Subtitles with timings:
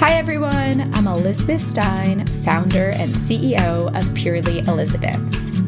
[0.00, 0.94] Hi, everyone.
[0.94, 5.16] I'm Elizabeth Stein, founder and CEO of Purely Elizabeth.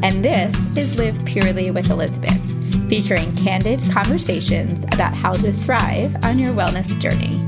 [0.03, 2.39] And this is Live Purely with Elizabeth,
[2.87, 7.41] featuring candid conversations about how to thrive on your wellness journey.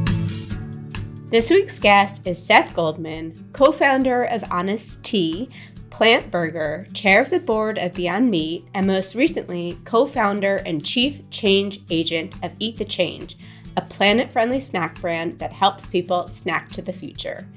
[1.29, 5.49] This week's guest is Seth Goldman, co founder of Honest Tea,
[5.89, 10.85] PLNT Burger, chair of the board of Beyond Meat, and most recently, co founder and
[10.85, 13.37] chief change agent of Eat the Change
[13.75, 17.47] a planet friendly snack brand that helps people snack to the future.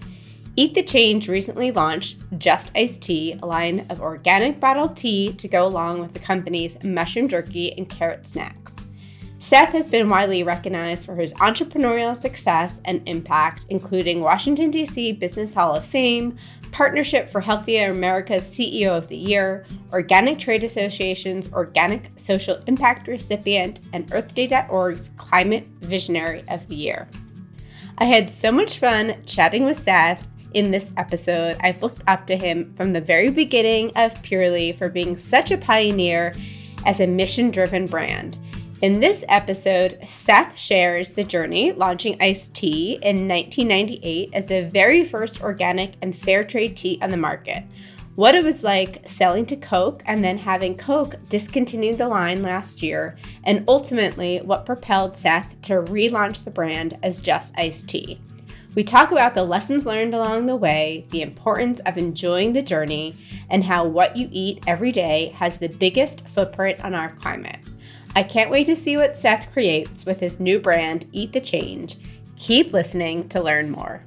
[0.58, 5.48] Eat the Change recently launched Just Iced Tea, a line of organic bottled tea to
[5.48, 8.85] go along with the company's mushroom jerky and carrot snacks.
[9.38, 15.12] Seth has been widely recognized for his entrepreneurial success and impact, including Washington, D.C.
[15.12, 16.36] Business Hall of Fame,
[16.72, 23.80] Partnership for Healthier America's CEO of the Year, Organic Trade Association's Organic Social Impact recipient,
[23.92, 27.06] and EarthDay.org's Climate Visionary of the Year.
[27.98, 31.58] I had so much fun chatting with Seth in this episode.
[31.60, 35.58] I've looked up to him from the very beginning of Purely for being such a
[35.58, 36.34] pioneer
[36.86, 38.38] as a mission driven brand.
[38.82, 45.02] In this episode, Seth shares the journey launching iced tea in 1998 as the very
[45.02, 47.64] first organic and fair trade tea on the market.
[48.16, 52.82] What it was like selling to Coke and then having Coke discontinue the line last
[52.82, 58.20] year, and ultimately what propelled Seth to relaunch the brand as Just Iced Tea.
[58.74, 63.16] We talk about the lessons learned along the way, the importance of enjoying the journey,
[63.48, 67.65] and how what you eat every day has the biggest footprint on our climate.
[68.14, 71.96] I can't wait to see what Seth creates with his new brand, Eat the Change.
[72.36, 74.02] Keep listening to learn more.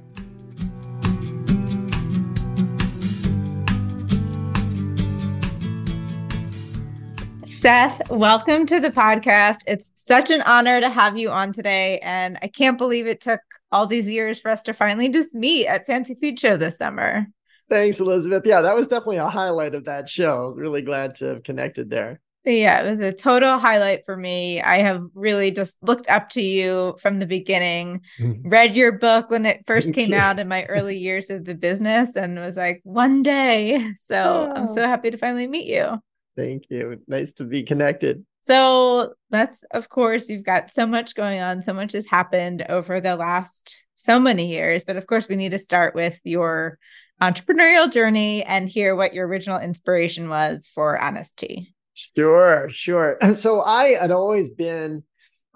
[7.44, 9.58] Seth, welcome to the podcast.
[9.66, 11.98] It's such an honor to have you on today.
[11.98, 15.66] And I can't believe it took all these years for us to finally just meet
[15.66, 17.26] at Fancy Food Show this summer.
[17.68, 18.46] Thanks, Elizabeth.
[18.46, 20.54] Yeah, that was definitely a highlight of that show.
[20.56, 22.20] Really glad to have connected there.
[22.44, 24.62] Yeah, it was a total highlight for me.
[24.62, 28.48] I have really just looked up to you from the beginning, mm-hmm.
[28.48, 32.16] read your book when it first came out in my early years of the business,
[32.16, 33.92] and was like, one day.
[33.96, 34.52] So oh.
[34.54, 35.98] I'm so happy to finally meet you.
[36.36, 37.02] Thank you.
[37.06, 38.24] Nice to be connected.
[38.40, 41.62] So that's, of course, you've got so much going on.
[41.62, 44.84] So much has happened over the last so many years.
[44.84, 46.78] But of course, we need to start with your
[47.20, 51.74] entrepreneurial journey and hear what your original inspiration was for Honest Tea.
[51.94, 53.18] Sure, sure.
[53.20, 55.02] And so I had always been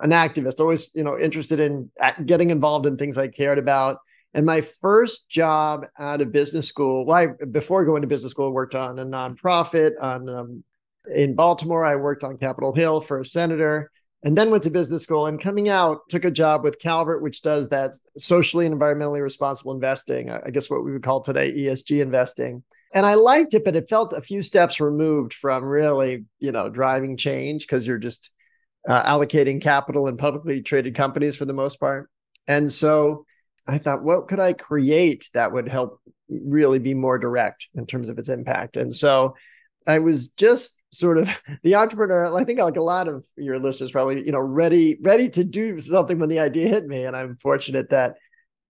[0.00, 1.90] an activist, always, you know, interested in
[2.26, 3.98] getting involved in things I cared about.
[4.34, 8.48] And my first job out of business school, well, I, before going to business school,
[8.48, 10.64] I worked on a nonprofit on um,
[11.14, 11.84] in Baltimore.
[11.84, 13.92] I worked on Capitol Hill for a senator,
[14.24, 15.26] and then went to business school.
[15.28, 19.72] And coming out, took a job with Calvert, which does that socially and environmentally responsible
[19.72, 20.30] investing.
[20.30, 23.88] I guess what we would call today ESG investing and I liked it, but it
[23.88, 28.30] felt a few steps removed from really, you know, driving change because you're just
[28.88, 32.10] uh, allocating capital in publicly traded companies for the most part.
[32.46, 33.24] And so
[33.66, 38.08] I thought, what could I create that would help really be more direct in terms
[38.10, 38.76] of its impact?
[38.76, 39.34] And so
[39.86, 41.30] I was just sort of
[41.62, 42.34] the entrepreneur.
[42.36, 45.78] I think like a lot of your listeners probably, you know, ready, ready to do
[45.80, 47.04] something when the idea hit me.
[47.04, 48.16] And I'm fortunate that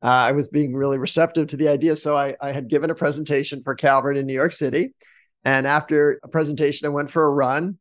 [0.05, 1.97] uh, I was being really receptive to the idea.
[1.97, 4.93] So I, I had given a presentation for Calvert in New York City.
[5.45, 7.79] And after a presentation, I went for a run.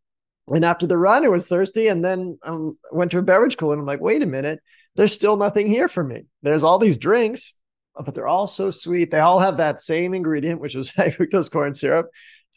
[0.47, 1.88] And after the run, I was thirsty.
[1.88, 4.62] And then I um, went to a beverage cooler and I'm like, wait a minute,
[4.95, 6.23] there's still nothing here for me.
[6.41, 7.56] There's all these drinks,
[7.94, 9.12] but they're all so sweet.
[9.12, 12.07] They all have that same ingredient, which was high fructose corn syrup.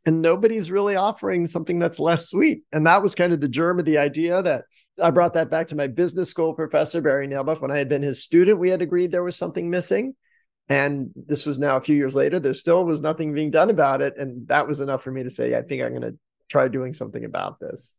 [0.06, 2.62] And nobody's really offering something that's less sweet.
[2.72, 4.64] And that was kind of the germ of the idea that
[5.02, 7.60] I brought that back to my business school professor, Barry Nalebuff.
[7.60, 10.14] When I had been his student, we had agreed there was something missing.
[10.68, 12.38] And this was now a few years later.
[12.38, 14.16] There still was nothing being done about it.
[14.16, 16.18] And that was enough for me to say, I think I'm going to
[16.48, 17.96] try doing something about this.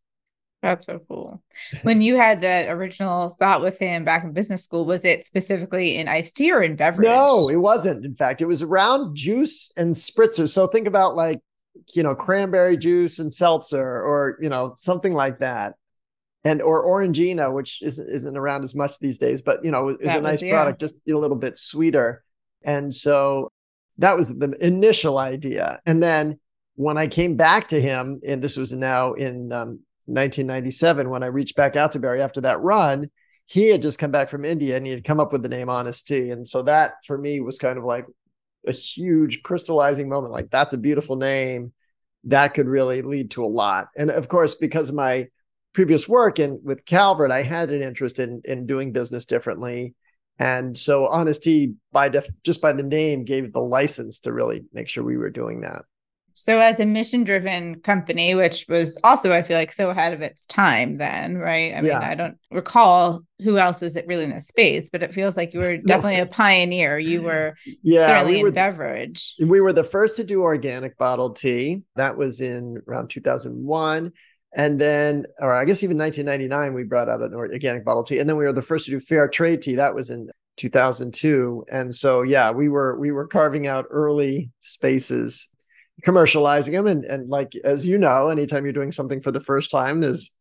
[0.63, 1.43] That's so cool.
[1.83, 5.97] When you had that original thought with him back in business school, was it specifically
[5.97, 7.07] in iced tea or in beverage?
[7.07, 8.05] No, it wasn't.
[8.05, 10.49] In fact, it was around juice and spritzers.
[10.49, 11.39] So think about like,
[11.93, 15.75] you know, cranberry juice and seltzer or, you know, something like that
[16.47, 19.97] and or Orangina, which isn't isn't around as much these days, but you know is
[20.03, 22.23] that a nice was, product, just a little bit sweeter.
[22.63, 23.51] And so
[23.97, 25.81] that was the initial idea.
[25.85, 26.39] And then
[26.75, 31.27] when I came back to him, and this was now in um, 1997, when I
[31.27, 33.09] reached back out to Barry after that run,
[33.45, 35.69] he had just come back from India and he had come up with the name
[35.69, 36.29] Honest Tea.
[36.29, 38.05] And so that for me was kind of like
[38.67, 40.33] a huge crystallizing moment.
[40.33, 41.73] Like that's a beautiful name.
[42.25, 43.87] That could really lead to a lot.
[43.97, 45.27] And of course, because of my
[45.73, 49.95] previous work and with Calvert, I had an interest in in doing business differently.
[50.39, 54.87] And so honesty by def- just by the name, gave the license to really make
[54.87, 55.83] sure we were doing that.
[56.39, 60.21] So, as a mission driven company, which was also, I feel like, so ahead of
[60.21, 61.73] its time then, right?
[61.73, 61.99] I mean, yeah.
[61.99, 65.55] I don't recall who else was it really in the space, but it feels like
[65.55, 66.23] you were definitely no.
[66.23, 66.99] a pioneer.
[66.99, 69.33] You were yeah, certainly we were, in beverage.
[69.43, 71.81] We were the first to do organic bottled tea.
[71.95, 74.11] That was in around 2001.
[74.55, 78.19] And then, or I guess even 1999, we brought out an organic bottled tea.
[78.19, 79.75] And then we were the first to do fair trade tea.
[79.75, 85.47] That was in 2002 and so yeah we were we were carving out early spaces
[86.05, 86.87] commercializing them.
[86.87, 90.35] And and like as you know anytime you're doing something for the first time there's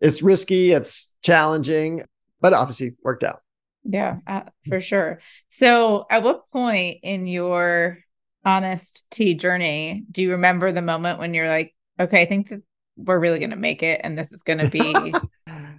[0.00, 2.02] it's risky it's challenging
[2.40, 3.40] but obviously worked out.
[3.84, 5.20] Yeah uh, for sure.
[5.48, 7.98] So at what point in your
[8.46, 12.62] honest tea journey do you remember the moment when you're like okay i think that
[12.96, 14.80] we're really going to make it and this is going to be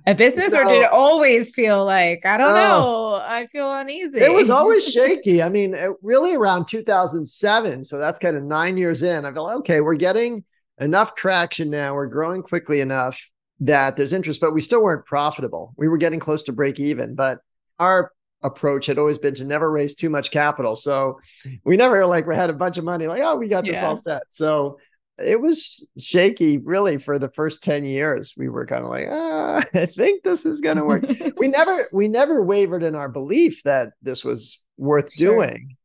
[0.07, 2.55] a business or did it always feel like i don't oh.
[2.55, 4.19] know i feel uneasy?
[4.19, 5.43] It was always shaky.
[5.43, 9.81] I mean really around 2007 so that's kind of nine years in i felt okay
[9.81, 10.43] we're getting
[10.79, 13.19] enough traction now we're growing quickly enough
[13.59, 15.73] that there's interest but we still weren't profitable.
[15.77, 17.39] We were getting close to break even but
[17.79, 18.11] our
[18.43, 20.75] approach had always been to never raise too much capital.
[20.75, 21.19] So
[21.63, 23.87] we never like we had a bunch of money like oh we got this yeah.
[23.87, 24.23] all set.
[24.29, 24.79] So
[25.19, 28.35] it was shaky really for the first 10 years.
[28.37, 31.03] We were kind of like ah, i think this is going to work.
[31.37, 35.35] We never we never wavered in our belief that this was worth sure.
[35.35, 35.75] doing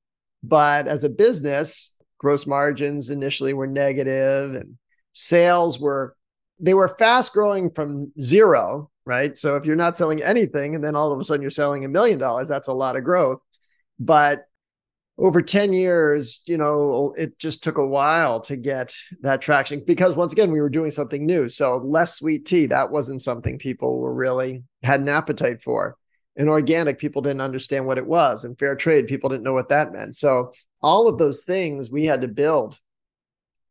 [0.43, 4.77] but as a business gross margins initially were negative and
[5.13, 6.17] sales were
[6.61, 9.37] they were fast growing from zero right?
[9.37, 11.89] So if you're not selling anything and then all of a sudden you're selling a
[11.89, 13.41] million dollars that's a lot of growth.
[13.99, 14.45] But
[15.19, 20.17] over 10 years, you know, it just took a while to get that traction because
[20.17, 21.49] once again, we were doing something new.
[21.49, 25.97] So less sweet tea, that wasn't something people were really had an appetite for.
[26.35, 28.45] And organic, people didn't understand what it was.
[28.45, 30.17] And fair trade, people didn't know what that meant.
[30.17, 32.81] So all of those things we had to build.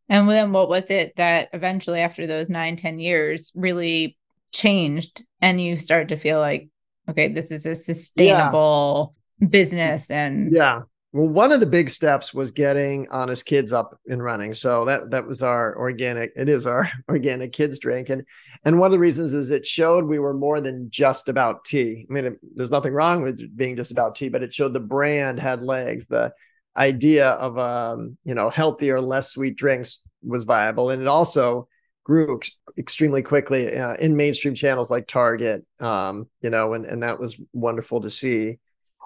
[0.09, 4.15] And then what was it that eventually after those nine, 10 years really
[4.51, 6.69] changed and you start to feel like,
[7.09, 9.47] okay, this is a sustainable yeah.
[9.47, 10.81] business and yeah
[11.13, 14.53] well, one of the big steps was getting Honest Kids up and running.
[14.53, 16.31] So that that was our organic.
[16.35, 18.25] It is our organic kids drink, and
[18.63, 22.05] and one of the reasons is it showed we were more than just about tea.
[22.09, 24.79] I mean, it, there's nothing wrong with being just about tea, but it showed the
[24.79, 26.07] brand had legs.
[26.07, 26.33] The
[26.77, 31.67] idea of um, you know healthier, less sweet drinks was viable, and it also
[32.05, 35.65] grew ex- extremely quickly uh, in mainstream channels like Target.
[35.81, 38.59] Um, you know, and and that was wonderful to see.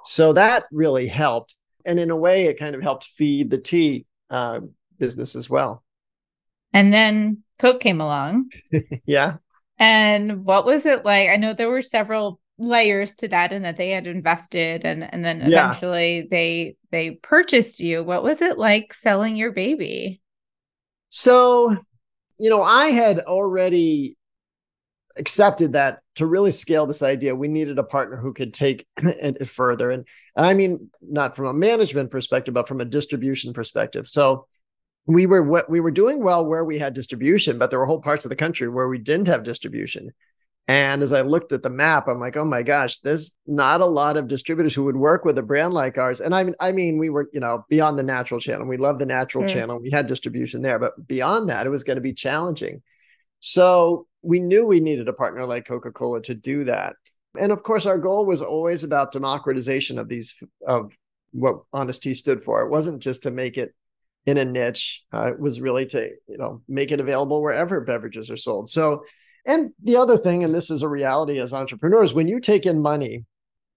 [0.03, 1.55] So that really helped
[1.85, 4.61] and in a way, it kind of helped feed the tea uh,
[4.97, 5.83] business as well.
[6.73, 8.51] And then Coke came along.
[9.05, 9.37] yeah.
[9.77, 11.29] And what was it like?
[11.29, 15.25] I know there were several layers to that and that they had invested and and
[15.25, 16.23] then eventually yeah.
[16.31, 18.03] they they purchased you.
[18.03, 20.21] What was it like selling your baby?
[21.09, 21.75] So,
[22.39, 24.17] you know, I had already
[25.17, 29.47] accepted that to really scale this idea, we needed a partner who could take it
[29.47, 29.91] further.
[29.91, 34.07] And, and I mean, not from a management perspective, but from a distribution perspective.
[34.07, 34.47] So
[35.05, 38.01] we were what we were doing well where we had distribution, but there were whole
[38.01, 40.11] parts of the country where we didn't have distribution.
[40.67, 43.85] And as I looked at the map, I'm like, oh my gosh, there's not a
[43.85, 46.19] lot of distributors who would work with a brand like ours.
[46.19, 48.65] And I mean, I mean, we were, you know, beyond the natural channel.
[48.65, 49.49] We love the natural mm.
[49.49, 49.79] channel.
[49.79, 52.81] We had distribution there, but beyond that, it was going to be challenging.
[53.41, 56.95] So we knew we needed a partner like Coca Cola to do that.
[57.39, 60.91] And of course, our goal was always about democratization of these, of
[61.31, 62.61] what Honest Tea stood for.
[62.61, 63.73] It wasn't just to make it
[64.25, 68.31] in a niche, uh, it was really to, you know, make it available wherever beverages
[68.31, 68.69] are sold.
[68.69, 69.03] So,
[69.45, 72.81] and the other thing, and this is a reality as entrepreneurs, when you take in
[72.81, 73.25] money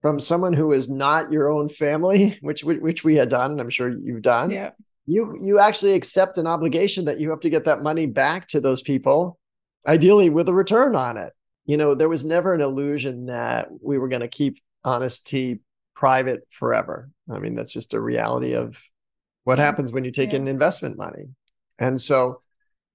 [0.01, 3.69] from someone who is not your own family, which which we had done, and I'm
[3.69, 4.71] sure you've done, yeah.
[5.05, 8.61] you you actually accept an obligation that you have to get that money back to
[8.61, 9.39] those people
[9.87, 11.33] ideally with a return on it.
[11.67, 15.61] You know, there was never an illusion that we were going to keep Honest Tea
[15.95, 17.11] private forever.
[17.31, 18.83] I mean, that's just a reality of
[19.45, 20.39] what happens when you take yeah.
[20.39, 21.25] in investment money.
[21.79, 22.43] And so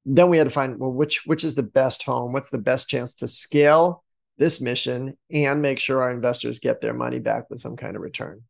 [0.05, 2.89] then we had to find well which which is the best home, what's the best
[2.89, 4.03] chance to scale
[4.37, 8.01] this mission and make sure our investors get their money back with some kind of
[8.01, 8.41] return.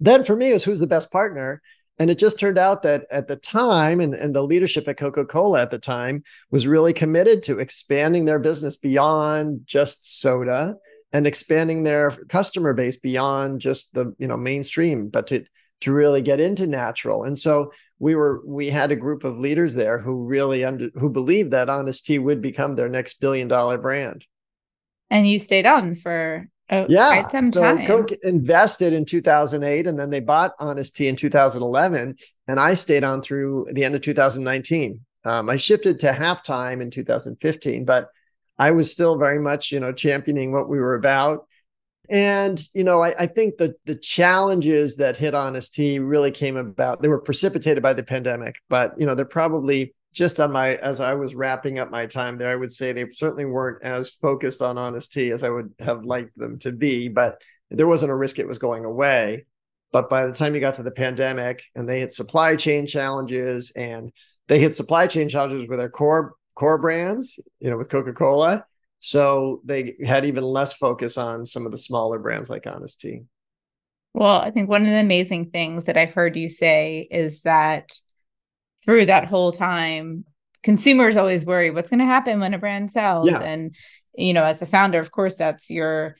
[0.00, 1.62] Then for me was who's the best partner
[1.98, 5.24] and it just turned out that at the time, and, and the leadership at Coca
[5.24, 10.76] Cola at the time was really committed to expanding their business beyond just soda
[11.12, 15.44] and expanding their customer base beyond just the you know mainstream, but to
[15.82, 17.24] to really get into natural.
[17.24, 21.10] And so we were we had a group of leaders there who really under who
[21.10, 24.26] believed that Honest Tea would become their next billion dollar brand.
[25.10, 27.28] And you stayed on for Oh, yeah.
[27.28, 27.86] so time.
[27.86, 32.16] Coke invested in 2008 and then they bought Honest Tea in 2011.
[32.48, 35.00] And I stayed on through the end of 2019.
[35.24, 38.08] Um, I shifted to halftime in 2015, but
[38.58, 41.46] I was still very much, you know, championing what we were about.
[42.08, 46.56] And, you know, I, I think the the challenges that hit Honest Tea really came
[46.56, 47.02] about.
[47.02, 51.00] They were precipitated by the pandemic, but you know, they're probably just on my as
[51.00, 54.62] I was wrapping up my time there, I would say they certainly weren't as focused
[54.62, 58.16] on Honest Tea as I would have liked them to be, but there wasn't a
[58.16, 59.46] risk it was going away.
[59.92, 63.72] But by the time you got to the pandemic and they hit supply chain challenges
[63.76, 64.12] and
[64.48, 68.64] they hit supply chain challenges with their core core brands, you know, with Coca-Cola.
[68.98, 73.22] So they had even less focus on some of the smaller brands like Honest Tea.
[74.14, 77.98] Well, I think one of the amazing things that I've heard you say is that
[78.84, 80.24] through that whole time,
[80.62, 83.30] consumers always worry what's going to happen when a brand sells.
[83.30, 83.42] Yeah.
[83.42, 83.74] And,
[84.14, 86.16] you know, as the founder, of course, that's your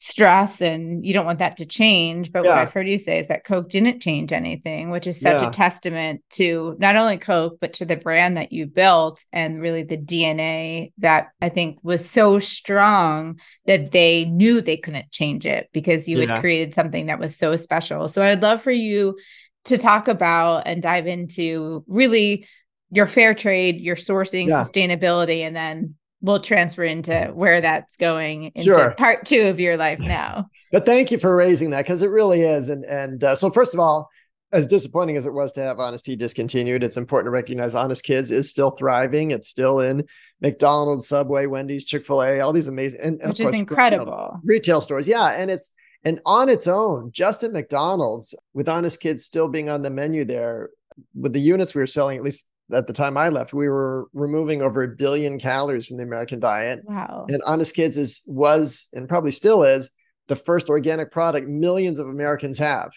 [0.00, 2.30] stress and you don't want that to change.
[2.30, 2.50] But yeah.
[2.50, 5.48] what I've heard you say is that Coke didn't change anything, which is such yeah.
[5.48, 9.82] a testament to not only Coke, but to the brand that you built and really
[9.82, 15.68] the DNA that I think was so strong that they knew they couldn't change it
[15.72, 18.08] because you had created something that was so special.
[18.08, 19.18] So I'd love for you
[19.64, 22.46] to talk about and dive into really
[22.90, 24.62] your fair trade, your sourcing, yeah.
[24.62, 28.94] sustainability, and then we'll transfer into where that's going into sure.
[28.94, 30.48] part two of your life now.
[30.72, 32.68] but thank you for raising that because it really is.
[32.68, 34.08] And and uh, so first of all,
[34.52, 38.04] as disappointing as it was to have Honest Tea discontinued, it's important to recognize Honest
[38.04, 39.30] Kids is still thriving.
[39.30, 40.06] It's still in
[40.40, 44.06] McDonald's, Subway, Wendy's, Chick Fil A, all these amazing and, and which course, is incredible
[44.06, 45.06] you know, retail stores.
[45.06, 45.72] Yeah, and it's
[46.04, 50.24] and on its own, just at McDonald's, with Honest Kids still being on the menu
[50.24, 50.70] there,
[51.14, 54.08] with the units we were selling, at least at the time I left, we were
[54.12, 56.80] removing over a billion calories from the American diet.
[56.84, 57.26] Wow.
[57.28, 59.90] And Honest Kids is was and probably still is
[60.28, 62.90] the first organic product millions of Americans have.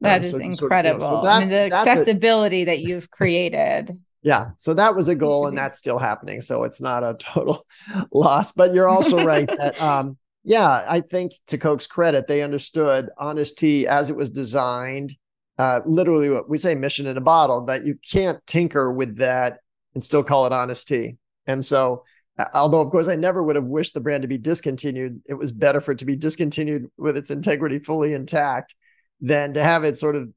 [0.00, 1.00] That um, is so, incredible.
[1.00, 3.98] Sort of, you know, so I mean, the accessibility a, that you've created.
[4.22, 4.50] Yeah.
[4.56, 6.40] So that was a goal and that's still happening.
[6.40, 7.64] So it's not a total
[8.12, 8.52] loss.
[8.52, 13.58] But you're also right that um, yeah, I think to Coke's credit, they understood Honest
[13.58, 15.16] Tea as it was designed.
[15.58, 19.60] Uh, literally, what we say mission in a bottle, that you can't tinker with that
[19.94, 21.16] and still call it Honest Tea.
[21.46, 22.04] And so,
[22.52, 25.52] although of course I never would have wished the brand to be discontinued, it was
[25.52, 28.74] better for it to be discontinued with its integrity fully intact
[29.20, 30.28] than to have it sort of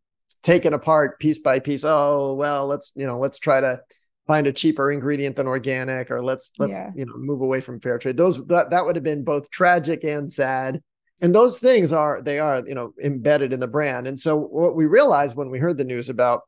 [0.43, 1.83] taken apart piece by piece.
[1.83, 3.81] Oh, well, let's, you know, let's try to
[4.27, 6.91] find a cheaper ingredient than organic or let's let's yeah.
[6.95, 8.17] you know move away from fair trade.
[8.17, 10.81] Those that, that would have been both tragic and sad.
[11.21, 14.05] And those things are they are you know embedded in the brand.
[14.05, 16.41] And so what we realized when we heard the news about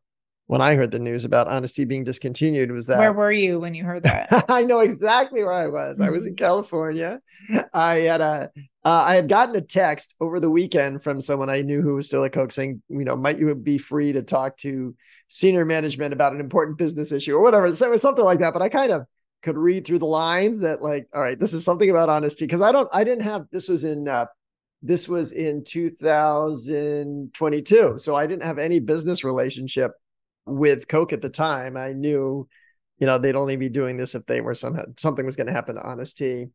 [0.50, 3.60] when i heard the news about Honest Tea being discontinued was that where were you
[3.60, 6.44] when you heard that i know exactly where i was i was in mm-hmm.
[6.44, 7.22] california
[7.74, 8.50] i had a
[8.86, 12.08] uh, I had gotten a text over the weekend from someone I knew who was
[12.08, 14.96] still at Coke saying, you know, might you be free to talk to
[15.28, 17.76] senior management about an important business issue or whatever.
[17.76, 18.54] So it was something like that.
[18.54, 19.02] But I kind of
[19.44, 22.46] could read through the lines that like, all right, this is something about Honest Tea
[22.46, 23.48] because I don't, I didn't have.
[23.52, 24.28] This was in, uh,
[24.82, 29.92] this was in 2022, so I didn't have any business relationship
[30.50, 31.78] with Coke at the time.
[31.78, 32.48] I knew,
[33.00, 35.54] you know, they'd only be doing this if they were somehow something was going to
[35.54, 36.48] happen to Honest Tea.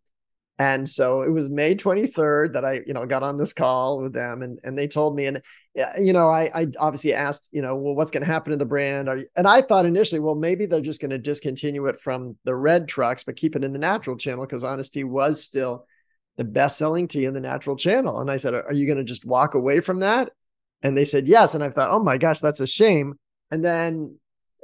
[0.58, 4.12] And so it was May 23rd that I, you know, got on this call with
[4.12, 5.42] them and, and they told me, and,
[5.98, 8.64] you know, I, I obviously asked, you know, well, what's going to happen to the
[8.64, 9.08] brand?
[9.08, 12.54] Are and I thought initially, well, maybe they're just going to discontinue it from the
[12.54, 15.86] red trucks, but keep it in the natural channel because Honest Tea was still
[16.36, 18.20] the best selling tea in the natural channel.
[18.20, 20.30] And I said, are you going to just walk away from that?
[20.82, 21.54] And they said, yes.
[21.54, 23.18] And I thought, oh my gosh, that's a shame.
[23.54, 24.18] And then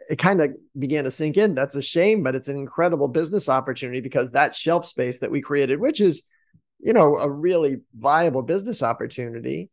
[0.08, 1.54] it kind of began to sink in.
[1.54, 5.40] That's a shame, but it's an incredible business opportunity because that shelf space that we
[5.40, 6.24] created, which is,
[6.80, 9.70] you know, a really viable business opportunity,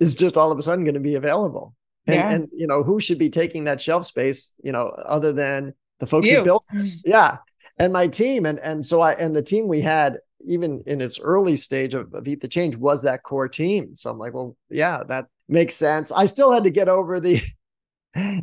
[0.00, 1.76] is just all of a sudden going to be available.
[2.08, 2.32] And, yeah.
[2.32, 6.08] and you know, who should be taking that shelf space, you know, other than the
[6.08, 6.38] folks you.
[6.38, 6.76] who built it?
[6.76, 6.92] Mm.
[7.04, 7.36] Yeah.
[7.78, 8.46] And my team.
[8.46, 12.12] And and so I and the team we had even in its early stage of,
[12.14, 13.94] of Eat the Change was that core team.
[13.94, 16.10] So I'm like, well, yeah, that makes sense.
[16.10, 17.40] I still had to get over the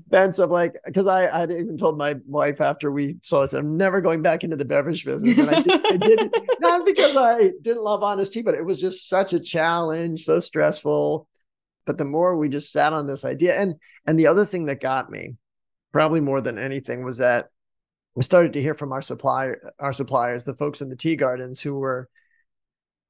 [0.09, 3.75] fence of like because I I even told my wife after we saw this I'm
[3.75, 5.37] never going back into the beverage business.
[5.37, 8.79] And I, just, I did not because I didn't love Honest Tea but it was
[8.79, 11.27] just such a challenge so stressful.
[11.85, 14.81] But the more we just sat on this idea and and the other thing that
[14.81, 15.35] got me
[15.91, 17.47] probably more than anything was that
[18.15, 21.59] we started to hear from our supplier our suppliers the folks in the tea gardens
[21.59, 22.09] who were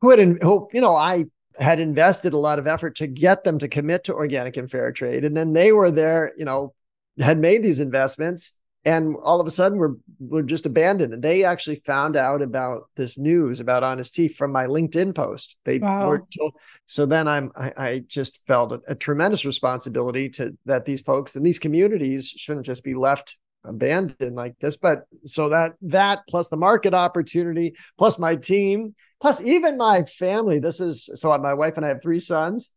[0.02, 1.26] who had who you know I
[1.60, 4.92] had invested a lot of effort to get them to commit to organic and fair
[4.92, 5.26] trade.
[5.26, 6.74] And then they were there, you know,
[7.20, 11.44] had made these investments and all of a sudden we're we're just abandoned and they
[11.44, 16.08] actually found out about this news about honest tea from my linkedin post they wow.
[16.08, 16.54] were told
[16.86, 21.36] so then i'm i, I just felt a, a, tremendous responsibility to that these folks
[21.36, 26.50] and these communities shouldn't just be left abandoned like this but so that that plus
[26.50, 31.76] the market opportunity plus my team plus even my family this is so my wife
[31.76, 32.76] and i have three sons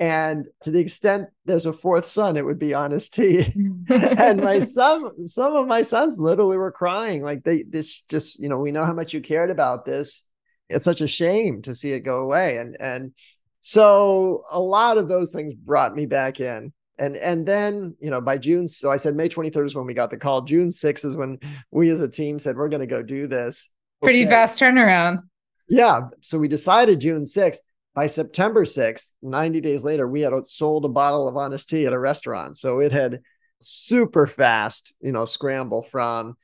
[0.00, 3.46] and to the extent there's a fourth son, it would be honest tea.
[3.88, 7.22] and my son, some of my sons literally were crying.
[7.22, 10.26] Like they this just, you know, we know how much you cared about this.
[10.68, 12.56] It's such a shame to see it go away.
[12.56, 13.12] And and
[13.60, 16.72] so a lot of those things brought me back in.
[16.98, 19.94] And and then, you know, by June, so I said May 23rd is when we
[19.94, 20.42] got the call.
[20.42, 21.38] June 6th is when
[21.70, 23.70] we as a team said we're gonna go do this.
[24.00, 25.22] Pretty fast turnaround.
[25.68, 26.08] Yeah.
[26.20, 27.58] So we decided June 6th
[27.94, 31.92] by September 6th, 90 days later, we had sold a bottle of honest tea at
[31.92, 32.56] a restaurant.
[32.56, 33.20] So it had
[33.60, 36.36] super fast, you know, scramble from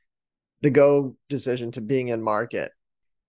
[0.61, 2.71] the go decision to being in market.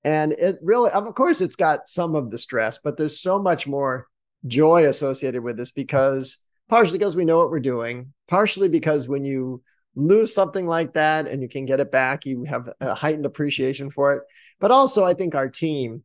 [0.04, 3.66] And it really, of course, it's got some of the stress, but there's so much
[3.66, 4.06] more
[4.46, 6.38] joy associated with this because
[6.72, 9.62] partially because we know what we're doing, partially because when you
[9.94, 13.90] lose something like that and you can get it back, you have a heightened appreciation
[13.90, 14.22] for it.
[14.58, 16.02] But also, I think our team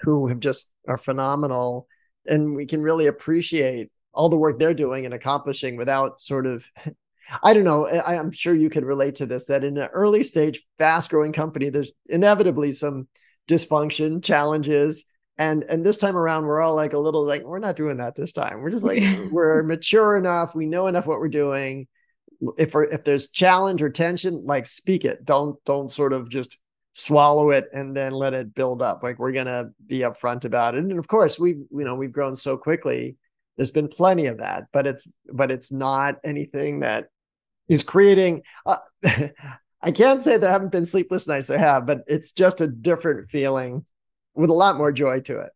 [0.00, 1.88] who have just are phenomenal
[2.24, 6.64] and we can really appreciate all the work they're doing and accomplishing without sort of
[7.42, 7.86] I don't know.
[7.86, 11.32] I, am sure you could relate to this that in an early stage, fast growing
[11.32, 13.08] company, there's inevitably some
[13.46, 15.04] dysfunction, challenges.
[15.38, 18.14] And and this time around, we're all like a little like, we're not doing that
[18.14, 18.60] this time.
[18.60, 20.54] We're just like, we're mature enough.
[20.54, 21.88] We know enough what we're doing.
[22.58, 25.24] If we're, if there's challenge or tension, like speak it.
[25.24, 26.58] Don't don't sort of just
[26.92, 29.02] swallow it and then let it build up.
[29.02, 30.78] Like we're gonna be upfront about it.
[30.78, 33.16] And of course, we've you know we've grown so quickly.
[33.56, 37.08] There's been plenty of that, but it's but it's not anything that
[37.68, 38.42] is creating.
[38.66, 38.76] Uh,
[39.84, 41.50] I can't say there haven't been sleepless nights.
[41.50, 43.84] i have, but it's just a different feeling
[44.34, 45.50] with a lot more joy to it.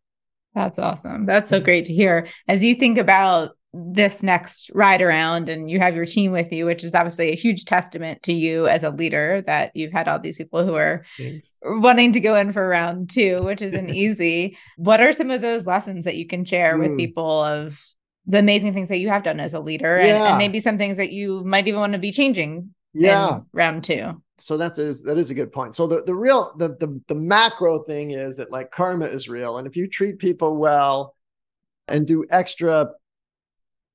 [0.53, 1.25] That's awesome.
[1.25, 2.27] That's so great to hear.
[2.47, 6.65] As you think about this next ride around and you have your team with you,
[6.65, 10.19] which is obviously a huge testament to you as a leader that you've had all
[10.19, 11.53] these people who are Thanks.
[11.63, 14.57] wanting to go in for round two, which isn't easy.
[14.77, 16.79] What are some of those lessons that you can share mm.
[16.79, 17.79] with people of
[18.25, 20.29] the amazing things that you have done as a leader and, yeah.
[20.29, 23.39] and maybe some things that you might even want to be changing yeah.
[23.53, 24.21] round two?
[24.39, 25.75] So that's is that is a good point.
[25.75, 29.57] So the the real the, the the macro thing is that like karma is real,
[29.57, 31.15] and if you treat people well
[31.87, 32.89] and do extra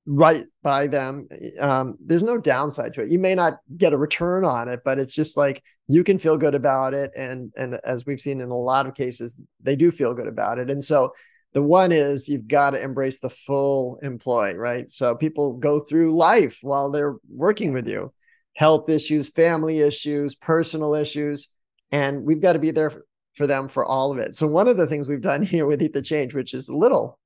[0.05, 1.28] right by them
[1.61, 3.11] um, there's no downside to it.
[3.11, 6.37] You may not get a return on it but it's just like you can feel
[6.37, 7.12] good about it.
[7.16, 10.59] And and as we've seen in a lot of cases they do feel good about
[10.59, 10.70] it.
[10.70, 11.12] And so
[11.52, 14.90] the one is you've got to embrace the full employee right?
[14.90, 18.12] So people go through life while they're working with you
[18.55, 21.49] health issues family issues personal issues
[21.91, 22.93] and we've got to be there
[23.35, 25.83] for, them for all of it so one of the things we've done here with
[25.83, 27.19] eat the change which is little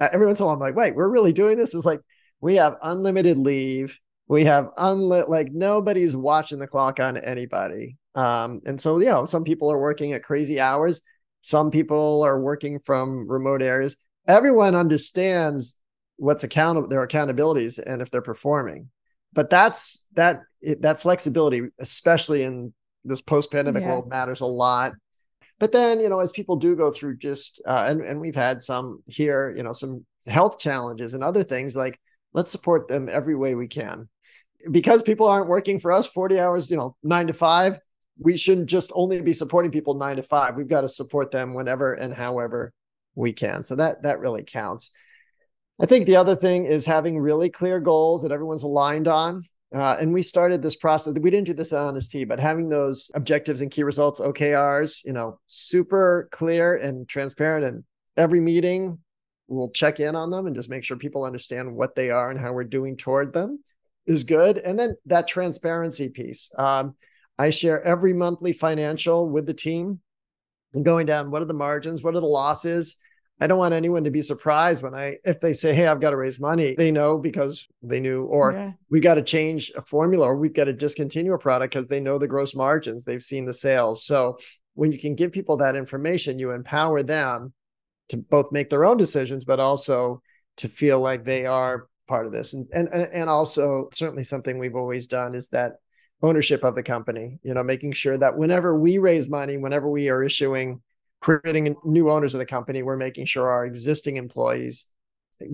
[0.00, 2.00] every once in a while i'm like wait we're really doing this is like
[2.40, 3.98] we have unlimited leave.
[4.26, 7.96] We have unlit like nobody's watching the clock on anybody.
[8.14, 11.02] Um, and so you know, some people are working at crazy hours.
[11.42, 13.96] Some people are working from remote areas.
[14.26, 15.78] Everyone understands
[16.16, 18.90] what's accountable their accountabilities and if they're performing.
[19.32, 20.42] But that's that
[20.80, 22.72] that flexibility, especially in
[23.04, 23.88] this post-pandemic yeah.
[23.88, 24.92] world, matters a lot.
[25.58, 28.62] But then you know as people do go through just uh, and and we've had
[28.62, 31.98] some here you know some health challenges and other things like
[32.32, 34.08] let's support them every way we can.
[34.70, 37.78] Because people aren't working for us 40 hours you know 9 to 5
[38.22, 41.54] we shouldn't just only be supporting people 9 to 5 we've got to support them
[41.54, 42.72] whenever and however
[43.14, 43.62] we can.
[43.62, 44.90] So that that really counts.
[45.80, 49.96] I think the other thing is having really clear goals that everyone's aligned on uh,
[50.00, 53.10] and we started this process we didn't do this on honest tea but having those
[53.14, 57.84] objectives and key results okrs you know super clear and transparent and
[58.16, 58.98] every meeting
[59.50, 62.38] we'll check in on them and just make sure people understand what they are and
[62.38, 63.58] how we're doing toward them
[64.06, 64.58] is good.
[64.58, 66.50] And then that transparency piece.
[66.56, 66.94] Um,
[67.38, 70.00] I share every monthly financial with the team
[70.72, 72.96] and going down what are the margins, what are the losses.
[73.40, 76.10] I don't want anyone to be surprised when I if they say, "Hey, I've got
[76.10, 78.72] to raise money." They know because they knew, or yeah.
[78.90, 82.00] we got to change a formula, or we've got to discontinue a product because they
[82.00, 84.04] know the gross margins, they've seen the sales.
[84.04, 84.38] So
[84.74, 87.54] when you can give people that information, you empower them
[88.10, 90.22] to both make their own decisions, but also
[90.58, 92.52] to feel like they are part of this.
[92.52, 95.76] And and and also certainly something we've always done is that
[96.22, 97.38] ownership of the company.
[97.42, 100.82] You know, making sure that whenever we raise money, whenever we are issuing,
[101.20, 104.86] creating new owners of the company, we're making sure our existing employees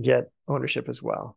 [0.00, 1.36] get ownership as well.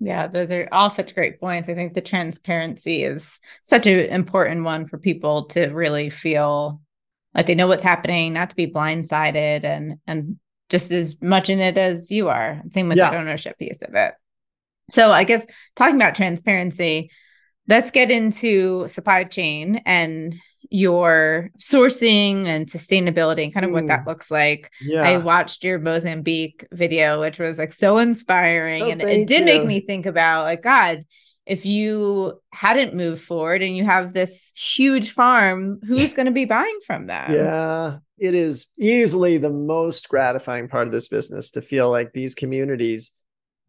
[0.00, 1.68] Yeah, those are all such great points.
[1.68, 6.80] I think the transparency is such an important one for people to really feel
[7.34, 10.38] like they know what's happening, not to be blindsided and and
[10.68, 12.62] just as much in it as you are.
[12.70, 13.10] Same with yeah.
[13.10, 14.14] the ownership piece of it.
[14.90, 17.10] So I guess talking about transparency,
[17.68, 20.34] let's get into supply chain and
[20.70, 23.74] your sourcing and sustainability and kind of mm.
[23.74, 24.06] what that mm.
[24.06, 24.70] looks like.
[24.80, 25.02] Yeah.
[25.02, 28.82] I watched your Mozambique video, which was like so inspiring.
[28.82, 29.44] Oh, and it did you.
[29.44, 31.04] make me think about like, God,
[31.44, 36.44] if you hadn't moved forward and you have this huge farm, who's going to be
[36.44, 37.32] buying from them?
[37.32, 42.34] Yeah, it is easily the most gratifying part of this business to feel like these
[42.34, 43.18] communities,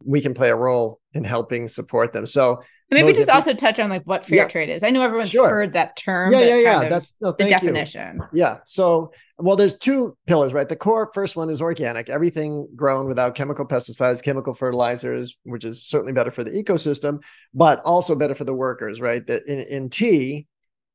[0.04, 2.26] we can play a role in helping support them.
[2.26, 4.82] So maybe just also touch on like what fair yeah, trade is.
[4.82, 5.48] I know everyone's sure.
[5.48, 6.32] heard that term.
[6.32, 6.88] Yeah, yeah, yeah.
[6.88, 8.20] That's no, the definition.
[8.32, 8.40] You.
[8.40, 8.58] Yeah.
[8.64, 10.68] So, well, there's two pillars, right?
[10.68, 15.84] The core first one is organic, everything grown without chemical pesticides, chemical fertilizers, which is
[15.84, 19.26] certainly better for the ecosystem, but also better for the workers, right?
[19.26, 20.46] That in, in tea,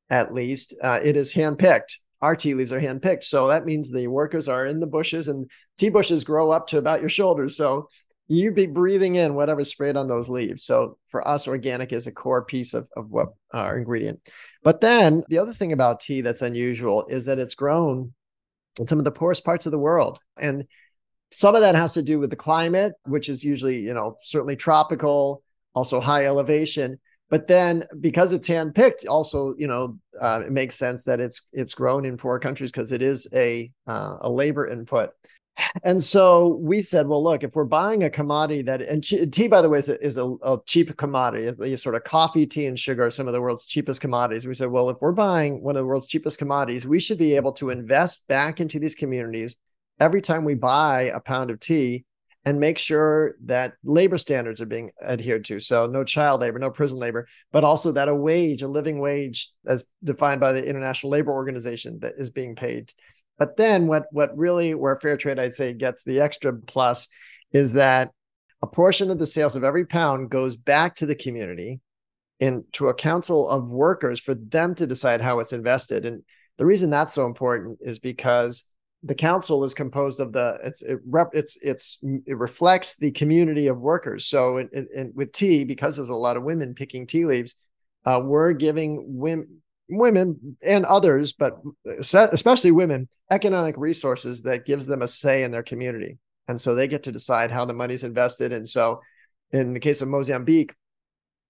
[0.09, 1.97] at least, uh, it is handpicked.
[2.21, 3.23] Our tea leaves are handpicked.
[3.23, 6.77] So that means the workers are in the bushes and tea bushes grow up to
[6.77, 7.55] about your shoulders.
[7.55, 7.87] So
[8.29, 10.63] you'd be breathing in whatever's sprayed on those leaves.
[10.63, 14.21] So for us, organic is a core piece of, of what our ingredient.
[14.63, 18.13] But then the other thing about tea that's unusual is that it's grown
[18.79, 20.19] in some of the poorest parts of the world.
[20.37, 20.65] And
[21.31, 24.55] some of that has to do with the climate, which is usually, you know, certainly
[24.55, 25.41] tropical,
[25.73, 26.99] also high elevation.
[27.29, 31.75] But then because it's handpicked, also, you know, uh, it makes sense that it's it's
[31.75, 35.11] grown in poor countries because it is a uh, a labor input.
[35.83, 39.61] And so we said, well, look, if we're buying a commodity that, and tea, by
[39.61, 43.05] the way, is a, is a, a cheap commodity, sort of coffee, tea, and sugar
[43.05, 44.47] are some of the world's cheapest commodities.
[44.47, 47.35] We said, well, if we're buying one of the world's cheapest commodities, we should be
[47.35, 49.55] able to invest back into these communities
[49.99, 52.05] every time we buy a pound of tea
[52.45, 55.59] and make sure that labor standards are being adhered to.
[55.59, 59.49] So no child labor, no prison labor, but also that a wage, a living wage
[59.67, 62.93] as defined by the International Labor Organization that is being paid
[63.39, 67.07] but then what what really where fair trade I'd say gets the extra plus
[67.51, 68.11] is that
[68.61, 71.79] a portion of the sales of every pound goes back to the community
[72.39, 76.05] and into a council of workers for them to decide how it's invested.
[76.05, 76.23] And
[76.57, 78.65] the reason that's so important is because
[79.03, 83.67] the council is composed of the it's it rep, it's it's it reflects the community
[83.67, 84.25] of workers.
[84.25, 87.55] So in, with tea, because there's a lot of women picking tea leaves,
[88.05, 95.01] uh, we're giving women women and others, but especially women, economic resources that gives them
[95.01, 96.17] a say in their community.
[96.47, 98.53] And so they get to decide how the money's invested.
[98.53, 99.01] And so
[99.51, 100.73] in the case of Mozambique,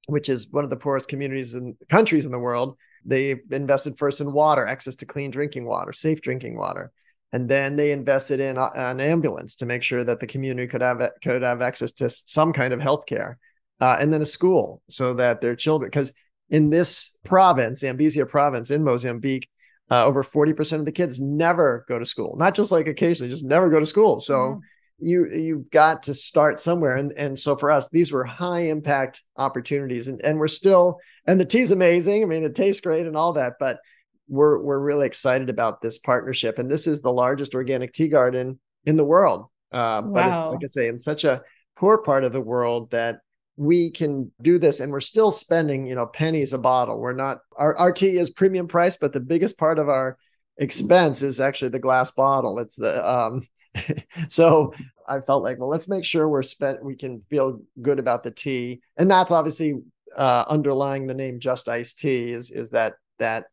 [0.08, 4.22] which is one of the poorest communities and countries in the world, they invested first
[4.22, 6.92] in water, access to clean drinking water, safe drinking water.
[7.32, 10.82] And then they invested in uh, an ambulance to make sure that the community could
[10.82, 13.38] have could have access to some kind of health care,
[13.80, 16.12] uh, and then a school so that their children, because
[16.50, 19.48] in this province, Zambezia province in Mozambique,
[19.92, 23.46] uh, over 40% of the kids never go to school, not just like occasionally, just
[23.46, 24.20] never go to school.
[24.20, 25.06] So mm-hmm.
[25.06, 26.96] you, you've got to start somewhere.
[26.96, 31.40] And, and so for us, these were high impact opportunities and, and we're still, and
[31.40, 32.24] the tea's amazing.
[32.24, 33.80] I mean, it tastes great and all that, but
[34.28, 36.60] we're, we're really excited about this partnership.
[36.60, 39.50] And this is the largest organic tea garden in the world.
[39.72, 40.12] Uh, wow.
[40.14, 41.42] But it's like I say, in such a
[41.76, 43.22] poor part of the world that
[43.60, 46.98] we can do this and we're still spending you know pennies a bottle.
[46.98, 50.18] We're not our, tea is premium price but the biggest part of our
[50.58, 52.58] expense is actually the glass bottle.
[52.60, 53.46] It's the um
[54.30, 54.74] so
[55.08, 58.32] i felt like well let's make sure we're spent we can feel good about the
[58.32, 58.80] tea.
[58.96, 59.82] And that's obviously
[60.16, 63.48] uh underlying the name just iced tea is is that that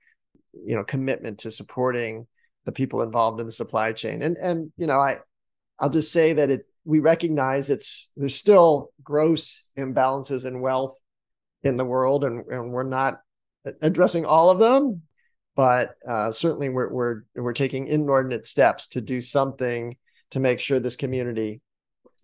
[0.53, 2.29] you know commitment to supporting
[2.65, 4.23] the people involved in the supply chain.
[4.23, 5.19] And and you know i
[5.81, 10.97] i'll just say that it we recognize it's there's still gross imbalances in wealth
[11.63, 13.21] in the world, and, and we're not
[13.83, 15.03] addressing all of them,
[15.57, 19.97] but uh, certainly we're we're we're taking inordinate steps to do something
[20.31, 21.61] to make sure this community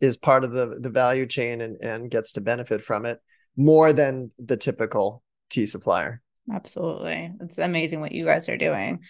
[0.01, 3.19] is part of the the value chain and and gets to benefit from it
[3.57, 6.23] more than the typical tea supplier.
[6.53, 9.01] Absolutely, it's amazing what you guys are doing.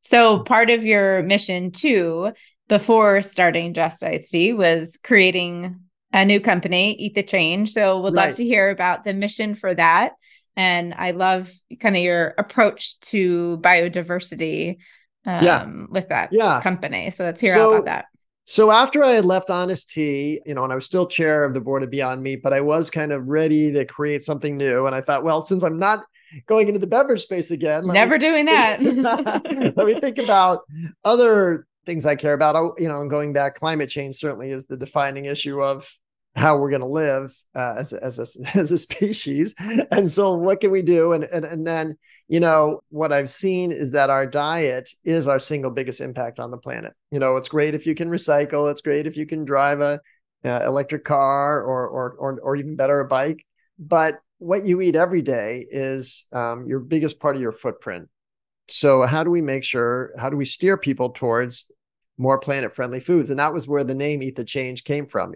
[0.00, 2.32] So part of your mission too
[2.68, 5.80] before starting Just Iced Tea was creating
[6.12, 7.72] a new company, Eat the Change.
[7.72, 8.28] So would right.
[8.28, 10.12] love to hear about the mission for that.
[10.56, 14.78] And I love kind of your approach to biodiversity
[15.26, 15.66] um, yeah.
[15.88, 16.60] with that yeah.
[16.62, 17.10] company.
[17.10, 18.04] So let's hear so, about that.
[18.46, 21.54] So after I had left Honest Tea, you know, and I was still chair of
[21.54, 24.86] the board of Beyond Meat, but I was kind of ready to create something new.
[24.86, 26.04] And I thought, well, since I'm not
[26.46, 28.82] going into the beverage space again, never me, doing that.
[29.76, 30.60] let me think about
[31.04, 32.74] other things I care about.
[32.78, 35.88] You know, and going back, climate change certainly is the defining issue of
[36.36, 39.54] how we're going to live uh, as, as, a, as a species.
[39.90, 41.12] And so what can we do?
[41.12, 41.96] And, and, and then,
[42.28, 46.50] you know, what I've seen is that our diet is our single biggest impact on
[46.50, 46.94] the planet.
[47.10, 48.70] You know, it's great if you can recycle.
[48.70, 50.00] It's great if you can drive a
[50.44, 53.44] uh, electric car or, or, or, or even better, a bike.
[53.78, 58.08] But what you eat every day is um, your biggest part of your footprint.
[58.68, 61.70] So how do we make sure, how do we steer people towards
[62.18, 63.30] more planet friendly foods?
[63.30, 65.34] And that was where the name Eat the Change came from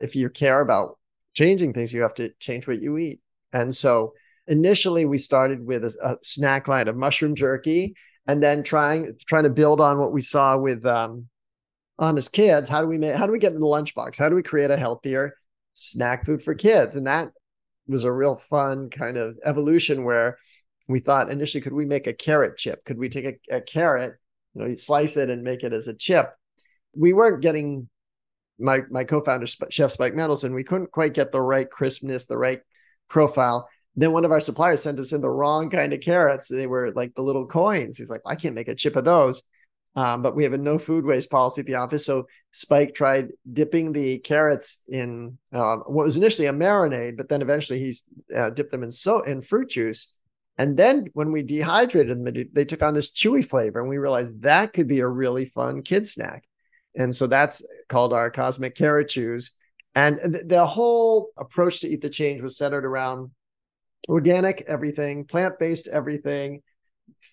[0.00, 0.98] if you care about
[1.34, 3.20] changing things, you have to change what you eat.
[3.52, 4.14] And so
[4.46, 7.94] initially we started with a, a snack line of mushroom jerky
[8.26, 11.28] and then trying trying to build on what we saw with um,
[11.98, 12.68] honest kids.
[12.68, 14.18] How do we make how do we get in the lunchbox?
[14.18, 15.34] How do we create a healthier
[15.74, 16.96] snack food for kids?
[16.96, 17.30] And that
[17.86, 20.38] was a real fun kind of evolution where
[20.88, 22.84] we thought initially, could we make a carrot chip?
[22.84, 24.14] Could we take a, a carrot,
[24.54, 26.30] you know, you slice it and make it as a chip?
[26.94, 27.88] We weren't getting
[28.58, 32.60] my my co-founder chef spike mendelsohn we couldn't quite get the right crispness the right
[33.08, 33.68] profile.
[33.96, 36.46] Then one of our suppliers sent us in the wrong kind of carrots.
[36.46, 37.98] They were like the little coins.
[37.98, 39.42] He's like i can't make a chip of those.
[39.96, 42.06] Um, but we have a no food waste policy at the office.
[42.06, 47.42] So spike tried dipping the carrots in um, what was initially a marinade but then
[47.42, 50.14] eventually he's uh, dipped them in so in fruit juice
[50.58, 54.42] and then when we dehydrated them they took on this chewy flavor and we realized
[54.42, 56.44] that could be a really fun kid snack
[56.96, 59.52] and so that's called our cosmic carrot chews.
[59.94, 63.30] And th- the whole approach to Eat the Change was centered around
[64.08, 66.62] organic everything, plant based everything,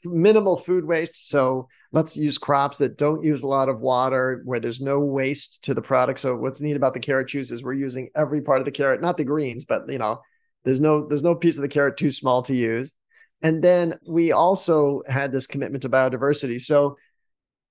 [0.04, 1.30] minimal food waste.
[1.30, 5.64] So let's use crops that don't use a lot of water, where there's no waste
[5.64, 6.20] to the product.
[6.20, 9.02] So what's neat about the carrot chews is we're using every part of the carrot,
[9.02, 10.22] not the greens, but you know,
[10.66, 12.94] there's no there's no piece of the carrot too small to use.
[13.42, 16.60] And then we also had this commitment to biodiversity.
[16.60, 16.98] So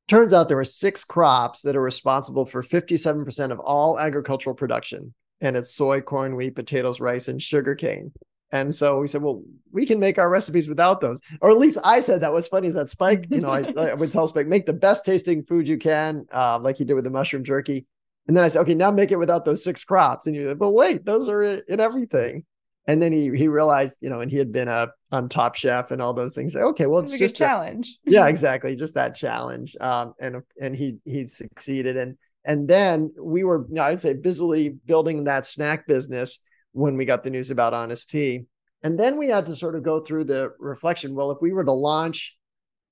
[0.08, 5.12] Turns out there were six crops that are responsible for 57% of all agricultural production.
[5.40, 8.12] And it's soy, corn, wheat, potatoes, rice, and sugarcane.
[8.52, 11.20] And so we said, well, we can make our recipes without those.
[11.40, 12.32] Or at least I said that.
[12.32, 15.04] What's funny is that Spike, you know, I, I would tell Spike, make the best
[15.04, 17.84] tasting food you can, uh, like he did with the mushroom jerky.
[18.28, 20.28] And then I said, okay, now make it without those six crops.
[20.28, 22.44] And you, said, but wait, those are in everything
[22.86, 25.90] and then he he realized you know and he had been a on top chef
[25.90, 27.98] and all those things okay well it's, it's just a challenge.
[28.06, 31.96] A, yeah exactly just that challenge um and and he he succeeded.
[31.96, 36.40] And and then we were you know, i'd say busily building that snack business
[36.72, 38.44] when we got the news about honest tea.
[38.82, 41.64] And then we had to sort of go through the reflection well if we were
[41.64, 42.36] to launch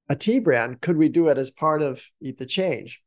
[0.08, 3.00] a tea brand could we do it as part of eat the change?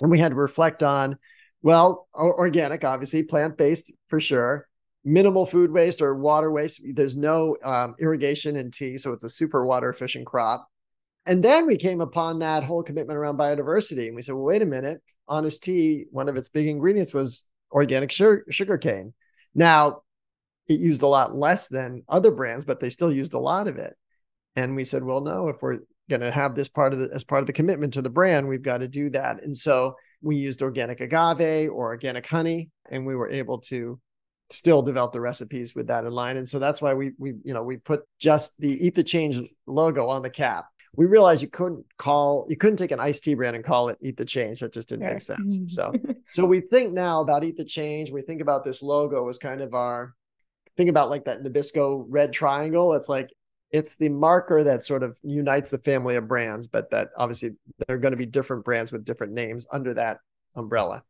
[0.00, 1.18] And we had to reflect on
[1.62, 4.68] well organic obviously plant-based for sure
[5.04, 6.80] minimal food waste or water waste.
[6.94, 10.68] There's no um, irrigation in tea, so it's a super water efficient crop.
[11.26, 14.62] And then we came upon that whole commitment around biodiversity, and we said, well, wait
[14.62, 15.02] a minute.
[15.26, 19.14] Honest tea, one of its big ingredients was organic sugar, cane.
[19.54, 20.02] Now,
[20.68, 23.76] it used a lot less than other brands, but they still used a lot of
[23.76, 23.94] it.
[24.56, 27.24] And we said, well, no, if we're going to have this part of the as
[27.24, 29.42] part of the commitment to the brand, we've got to do that.
[29.42, 33.98] And so we used organic agave or organic honey, and we were able to
[34.54, 36.36] still develop the recipes with that in line.
[36.36, 39.42] And so that's why we we you know we put just the Eat the Change
[39.66, 40.66] logo on the cap.
[40.96, 43.98] We realized you couldn't call you couldn't take an iced tea brand and call it
[44.00, 44.60] Eat the Change.
[44.60, 45.60] That just didn't make sense.
[45.66, 45.92] So
[46.30, 48.10] so we think now about Eat the Change.
[48.10, 50.14] We think about this logo as kind of our
[50.76, 52.94] think about like that Nabisco red triangle.
[52.94, 53.30] It's like
[53.70, 57.98] it's the marker that sort of unites the family of brands, but that obviously they're
[57.98, 60.20] going to be different brands with different names under that
[60.54, 61.02] umbrella.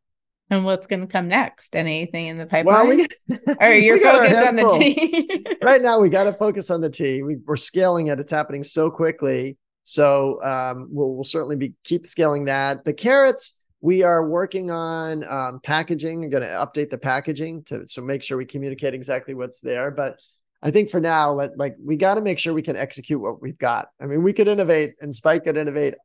[0.49, 1.75] And what's going to come next?
[1.75, 2.87] Anything in the pipeline?
[2.87, 3.07] Well, we,
[3.59, 5.45] or you're focused on the tea?
[5.63, 7.23] right now, we got to focus on the tea.
[7.23, 8.19] We, are scaling it.
[8.19, 9.57] It's happening so quickly.
[9.83, 12.85] So um, we'll, we'll certainly be keep scaling that.
[12.85, 16.23] The carrots, we are working on um, packaging.
[16.23, 19.89] I'm going to update the packaging to so make sure we communicate exactly what's there.
[19.89, 20.17] But
[20.61, 23.41] I think for now, let, like we got to make sure we can execute what
[23.41, 23.89] we've got.
[23.99, 25.95] I mean, we could innovate and Spike could innovate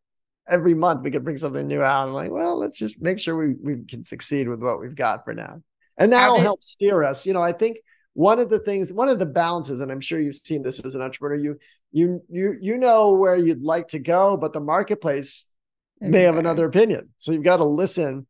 [0.48, 2.08] every month we could bring something new out.
[2.08, 5.24] I'm like, well, let's just make sure we, we can succeed with what we've got
[5.24, 5.62] for now.
[5.96, 7.26] And that'll help steer us.
[7.26, 7.78] You know, I think
[8.14, 10.94] one of the things, one of the balances, and I'm sure you've seen this as
[10.94, 11.58] an entrepreneur, you
[11.92, 15.46] you you you know where you'd like to go, but the marketplace
[16.00, 17.10] may have another opinion.
[17.16, 18.26] So you've got to listen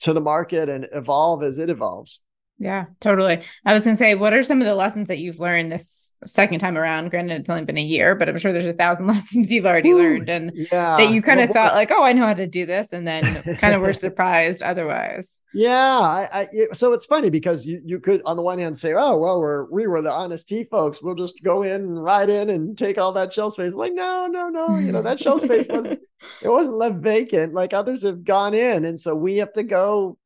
[0.00, 2.20] to the market and evolve as it evolves.
[2.62, 3.42] Yeah, totally.
[3.64, 6.12] I was going to say, what are some of the lessons that you've learned this
[6.26, 7.10] second time around?
[7.10, 9.92] Granted, it's only been a year, but I'm sure there's a thousand lessons you've already
[9.92, 10.98] Ooh, learned and yeah.
[10.98, 12.92] that you kind of well, thought like, oh, I know how to do this.
[12.92, 15.40] And then kind of were surprised otherwise.
[15.54, 15.74] Yeah.
[15.74, 19.16] I, I, so it's funny because you, you could, on the one hand say, oh,
[19.16, 21.02] well, we're, we were the honest tea folks.
[21.02, 23.72] We'll just go in and ride in and take all that shelf space.
[23.72, 24.76] Like, no, no, no.
[24.76, 26.00] You know, that shelf space wasn't,
[26.42, 28.84] it wasn't left vacant like others have gone in.
[28.84, 30.18] And so we have to go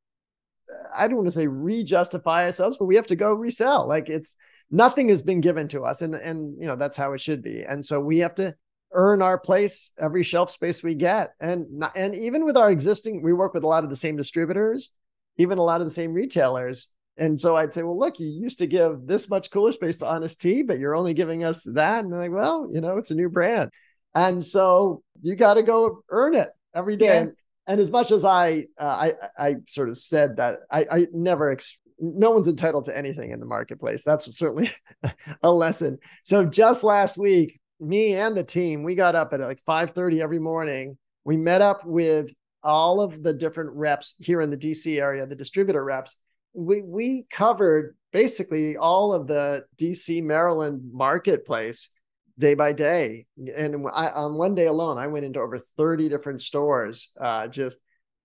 [0.96, 3.88] I don't want to say re-justify ourselves, but we have to go resell.
[3.88, 4.36] Like it's
[4.70, 7.62] nothing has been given to us, and and you know that's how it should be.
[7.62, 8.54] And so we have to
[8.92, 11.34] earn our place every shelf space we get.
[11.40, 14.90] And and even with our existing, we work with a lot of the same distributors,
[15.36, 16.92] even a lot of the same retailers.
[17.16, 20.06] And so I'd say, well, look, you used to give this much cooler space to
[20.06, 22.02] Honest Tea, but you're only giving us that.
[22.02, 23.70] And they're like, well, you know, it's a new brand.
[24.16, 27.06] And so you got to go earn it every day.
[27.06, 27.26] Yeah.
[27.66, 31.50] And, as much as I, uh, I, I sort of said that I, I never,
[31.50, 34.02] ex- no one's entitled to anything in the marketplace.
[34.02, 34.70] That's certainly
[35.42, 35.98] a lesson.
[36.22, 40.38] So just last week, me and the team, we got up at like 5:30 every
[40.38, 40.98] morning.
[41.24, 45.36] We met up with all of the different reps here in the DC area, the
[45.36, 46.16] distributor reps.
[46.54, 51.90] We we covered basically all of the DC Maryland marketplace
[52.38, 53.26] day by day.
[53.56, 57.12] And I, on one day alone, I went into over 30 different stores.
[57.20, 57.80] Uh, just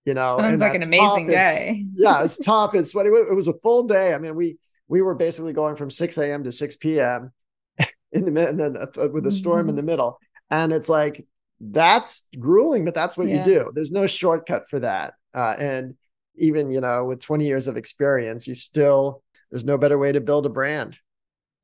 [0.06, 1.84] you know, sounds like an amazing day.
[1.94, 2.74] yeah, it's top.
[2.74, 4.14] It's what it was a full day.
[4.14, 4.56] I mean, we
[4.88, 6.42] we were basically going from 6 a.m.
[6.44, 7.32] to 6 p.m
[8.12, 9.70] in the and then uh, with a storm mm-hmm.
[9.70, 10.18] in the middle.
[10.50, 11.26] And it's like
[11.60, 13.38] that's grueling, but that's what yeah.
[13.38, 13.72] you do.
[13.74, 15.14] There's no shortcut for that.
[15.34, 15.94] Uh, and
[16.36, 20.20] even you know, with 20 years of experience, you still there's no better way to
[20.20, 20.98] build a brand.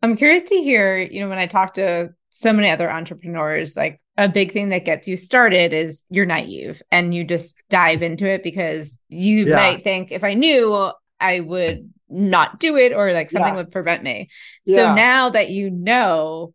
[0.02, 3.99] I'm curious to hear, you know, when I talk to so many other entrepreneurs, like
[4.18, 8.27] a big thing that gets you started is you're naive and you just dive into
[8.27, 9.57] it because you yeah.
[9.57, 13.57] might think if I knew I would not do it or like something yeah.
[13.57, 14.29] would prevent me.
[14.66, 14.77] Yeah.
[14.77, 16.53] So now that you know,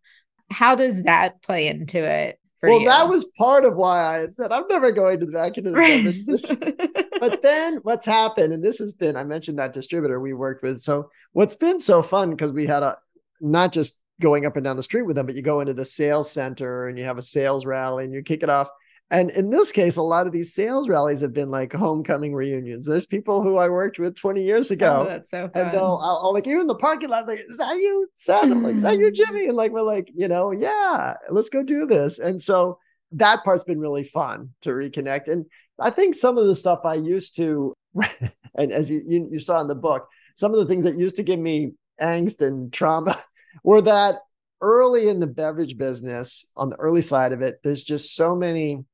[0.51, 2.37] how does that play into it?
[2.61, 2.87] well, you?
[2.87, 5.71] that was part of why I had said I'm never going to the back into
[5.71, 7.09] the right.
[7.19, 10.79] but then what's happened, and this has been, I mentioned that distributor we worked with.
[10.79, 12.97] So what's been so fun because we had a
[13.39, 15.85] not just going up and down the street with them, but you go into the
[15.85, 18.69] sales center and you have a sales rally and you kick it off
[19.11, 22.87] and in this case, a lot of these sales rallies have been like homecoming reunions.
[22.87, 25.05] There's people who I worked with 20 years oh, ago.
[25.05, 25.63] Oh, that's so fun.
[25.65, 28.43] And they'll, I'll, I'll like, even in the parking lot, like, is that you, Seth?
[28.43, 29.47] I'm like, is that you, Jimmy?
[29.47, 32.19] And like, we're like, you know, yeah, let's go do this.
[32.19, 32.79] And so
[33.11, 35.27] that part's been really fun to reconnect.
[35.27, 35.45] And
[35.77, 37.73] I think some of the stuff I used to,
[38.55, 40.07] and as you, you, you saw in the book,
[40.37, 43.17] some of the things that used to give me angst and trauma
[43.63, 44.15] were that
[44.61, 48.85] early in the beverage business, on the early side of it, there's just so many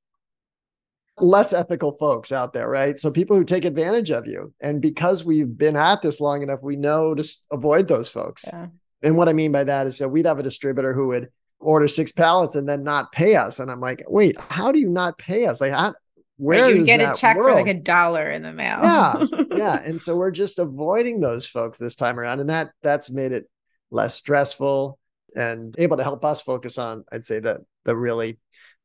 [1.19, 2.99] less ethical folks out there, right?
[2.99, 4.53] So people who take advantage of you.
[4.61, 8.45] And because we've been at this long enough, we know to avoid those folks.
[8.47, 8.67] Yeah.
[9.01, 11.87] And what I mean by that is that we'd have a distributor who would order
[11.87, 13.59] six pallets and then not pay us.
[13.59, 15.59] And I'm like, wait, how do you not pay us?
[15.59, 15.93] Like, how,
[16.37, 17.57] where you get a check world?
[17.57, 18.79] for like a dollar in the mail.
[18.83, 19.81] yeah, yeah.
[19.83, 23.49] And so we're just avoiding those folks this time around, and that that's made it
[23.91, 24.99] less stressful
[25.35, 28.39] and able to help us focus on, I'd say, the the really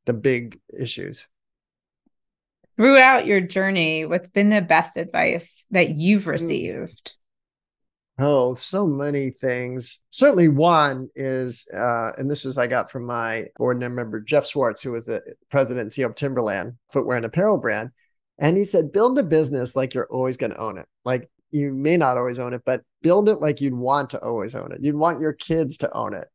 [0.04, 1.26] the big issues
[2.76, 6.32] throughout your journey, what's been the best advice that you've mm.
[6.32, 7.14] received?
[8.18, 10.00] Oh, so many things.
[10.10, 14.82] Certainly, one is, uh, and this is I got from my board member Jeff Swartz,
[14.82, 17.90] who was the president and CEO of Timberland footwear and apparel brand,
[18.38, 20.86] and he said, "Build a business like you're always going to own it.
[21.04, 24.54] Like you may not always own it, but build it like you'd want to always
[24.54, 24.82] own it.
[24.82, 26.28] You'd want your kids to own it.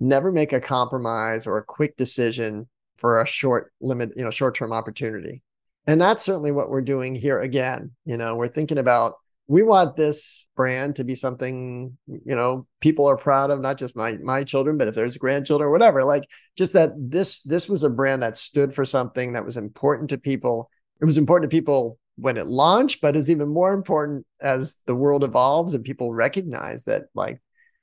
[0.00, 4.54] Never make a compromise or a quick decision for a short limit, you know, short
[4.54, 5.42] term opportunity."
[5.86, 7.92] And that's certainly what we're doing here again.
[8.04, 9.14] You know, we're thinking about
[9.48, 13.96] we want this brand to be something, you know, people are proud of, not just
[13.96, 16.04] my my children, but if there's grandchildren or whatever.
[16.04, 16.24] Like
[16.56, 20.18] just that this this was a brand that stood for something that was important to
[20.18, 20.70] people.
[21.00, 24.94] It was important to people when it launched, but is even more important as the
[24.94, 27.40] world evolves and people recognize that like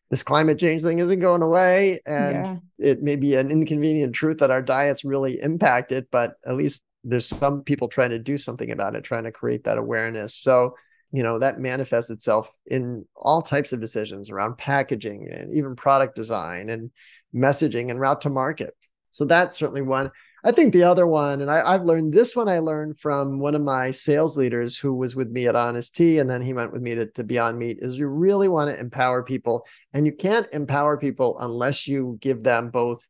[0.09, 2.55] this climate change thing isn't going away and yeah.
[2.77, 6.83] it may be an inconvenient truth that our diets really impact it but at least
[7.03, 10.35] there's some people trying to do something about it, trying to create that awareness.
[10.35, 10.75] So,
[11.11, 16.15] you know, that manifests itself in all types of decisions around packaging and even product
[16.15, 16.91] design and
[17.33, 18.75] messaging and route to market.
[19.11, 20.11] So that's certainly one.
[20.43, 23.55] I think the other one, and I, have learned this one, I learned from one
[23.55, 26.71] of my sales leaders who was with me at Honest Tea, and then he went
[26.71, 29.65] with me to, to Beyond Meat, is you really want to empower people.
[29.93, 33.07] And you can't empower people unless you give them both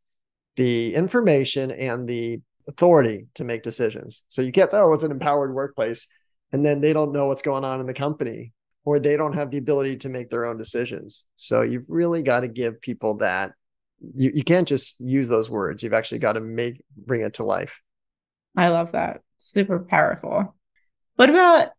[0.55, 4.23] the information and the authority to make decisions.
[4.27, 6.07] So you can't oh, it's an empowered workplace.
[6.51, 8.53] And then they don't know what's going on in the company
[8.85, 11.25] or they don't have the ability to make their own decisions.
[11.35, 13.53] So you've really got to give people that.
[14.13, 15.83] You, you can't just use those words.
[15.83, 17.81] You've actually got to make bring it to life.
[18.57, 19.21] I love that.
[19.37, 20.55] Super powerful.
[21.15, 21.69] What about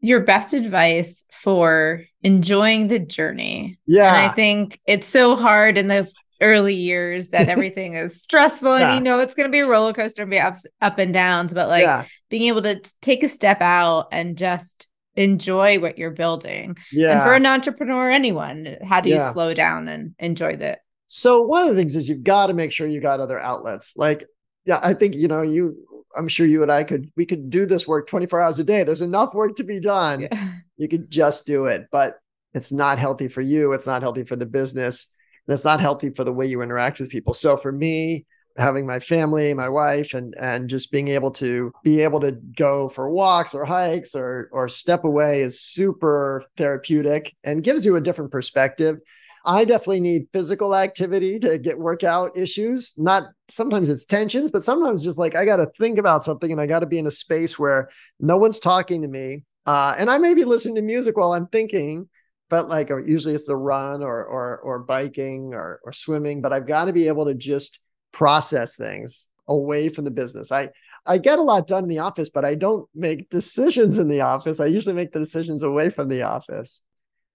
[0.00, 3.78] your best advice for enjoying the journey?
[3.86, 4.14] Yeah.
[4.14, 8.88] And I think it's so hard in the early years that everything is stressful yeah.
[8.88, 11.14] and you know it's going to be a roller coaster and be ups up and
[11.14, 12.04] downs but like yeah.
[12.30, 16.76] being able to take a step out and just enjoy what you're building.
[16.90, 17.12] Yeah.
[17.12, 19.32] And for an entrepreneur, anyone, how do you Yeah.
[19.32, 20.80] slow down and enjoy that?
[21.14, 23.98] So one of the things is you've got to make sure you got other outlets.
[23.98, 24.24] Like,
[24.64, 25.76] yeah, I think you know you.
[26.16, 28.82] I'm sure you and I could we could do this work 24 hours a day.
[28.82, 30.22] There's enough work to be done.
[30.22, 30.48] Yeah.
[30.78, 32.16] You could just do it, but
[32.54, 33.72] it's not healthy for you.
[33.72, 35.06] It's not healthy for the business.
[35.46, 37.34] And it's not healthy for the way you interact with people.
[37.34, 42.00] So for me, having my family, my wife, and and just being able to be
[42.00, 47.62] able to go for walks or hikes or or step away is super therapeutic and
[47.62, 48.98] gives you a different perspective.
[49.44, 52.94] I definitely need physical activity to get workout issues.
[52.96, 56.60] Not sometimes it's tensions, but sometimes just like I got to think about something and
[56.60, 57.88] I got to be in a space where
[58.20, 59.44] no one's talking to me.
[59.66, 62.08] Uh, and I may be listening to music while I'm thinking,
[62.50, 66.40] but like usually it's a run or or or biking or or swimming.
[66.40, 67.80] But I've got to be able to just
[68.12, 70.52] process things away from the business.
[70.52, 70.70] I
[71.06, 74.20] I get a lot done in the office, but I don't make decisions in the
[74.20, 74.60] office.
[74.60, 76.82] I usually make the decisions away from the office.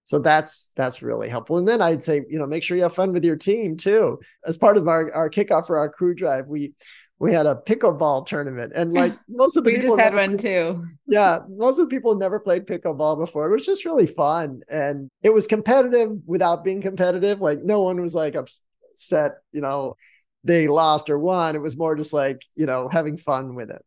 [0.08, 1.58] So that's that's really helpful.
[1.58, 4.18] And then I'd say, you know, make sure you have fun with your team too.
[4.46, 6.72] As part of our, our kickoff for our crew drive, we
[7.18, 8.72] we had a pickleball tournament.
[8.74, 10.82] And like most of the We people just had one too.
[11.06, 13.46] yeah, most of the people never played pickleball before.
[13.48, 14.62] It was just really fun.
[14.70, 17.40] And it was competitive without being competitive.
[17.42, 19.96] Like no one was like upset, you know,
[20.42, 21.54] they lost or won.
[21.54, 23.82] It was more just like, you know, having fun with it.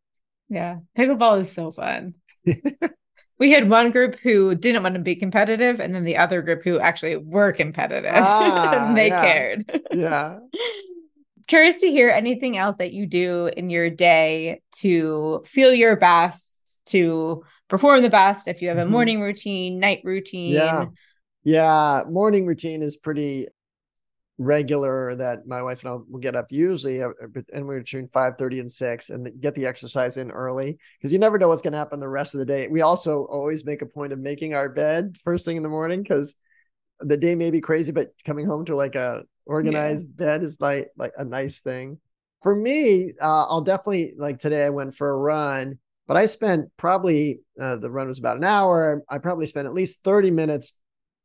[0.50, 0.80] Yeah.
[0.98, 2.16] Pickleball is so fun.
[3.42, 6.64] we had one group who didn't want to be competitive, and then the other group
[6.64, 9.22] who actually were competitive Ah, and they yeah.
[9.24, 9.82] cared.
[9.92, 10.38] Yeah.
[11.48, 16.80] Curious to hear anything else that you do in your day to feel your best,
[16.86, 18.48] to perform the best.
[18.48, 18.90] If you have a Mhm.
[18.92, 20.54] morning routine, night routine.
[20.54, 20.86] Yeah.
[21.44, 22.04] Yeah.
[22.08, 23.48] Morning routine is pretty
[24.42, 27.10] regular that my wife and I will get up usually uh,
[27.54, 31.38] anywhere between 5 30 and 6 and get the exercise in early because you never
[31.38, 32.68] know what's going to happen the rest of the day.
[32.68, 36.02] We also always make a point of making our bed first thing in the morning
[36.02, 36.36] because
[37.00, 40.90] the day may be crazy, but coming home to like a organized bed is like
[40.98, 42.00] like a nice thing.
[42.42, 45.78] For me, uh, I'll definitely like today I went for a run,
[46.08, 49.04] but I spent probably uh, the run was about an hour.
[49.08, 50.80] I probably spent at least 30 minutes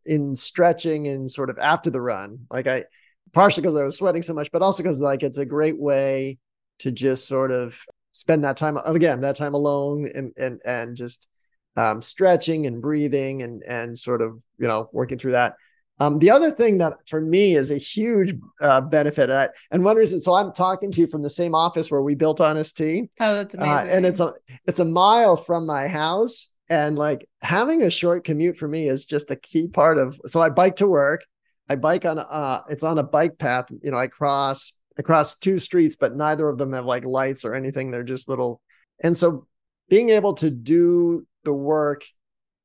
[0.05, 2.47] in stretching and sort of after the run.
[2.51, 2.85] Like I
[3.33, 6.39] partially because I was sweating so much, but also because like it's a great way
[6.81, 7.79] to just sort of
[8.13, 11.29] spend that time again, that time alone and and and just
[11.77, 15.55] um, stretching and breathing and and sort of you know working through that.
[15.99, 19.31] Um, the other thing that for me is a huge uh, benefit,
[19.71, 22.39] and one reason, so I'm talking to you from the same office where we built
[22.39, 23.73] Honest Tea, Oh, that's amazing.
[23.73, 24.33] uh, and it's a
[24.67, 29.07] it's a mile from my house, and like having a short commute for me is
[29.07, 30.21] just a key part of.
[30.27, 31.25] So I bike to work,
[31.69, 33.67] I bike on uh, it's on a bike path.
[33.83, 37.45] You know, I cross I cross two streets, but neither of them have like lights
[37.45, 37.91] or anything.
[37.91, 38.61] They're just little,
[39.03, 39.47] and so
[39.89, 42.03] being able to do the work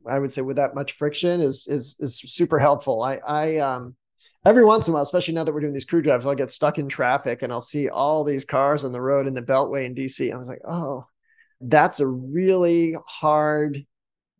[0.07, 3.03] I would say with that much friction is is is super helpful.
[3.03, 3.95] I I um
[4.45, 6.51] every once in a while, especially now that we're doing these crew drives, I'll get
[6.51, 9.85] stuck in traffic and I'll see all these cars on the road in the Beltway
[9.85, 10.31] in DC.
[10.31, 11.05] I was like, oh,
[11.59, 13.85] that's a really hard.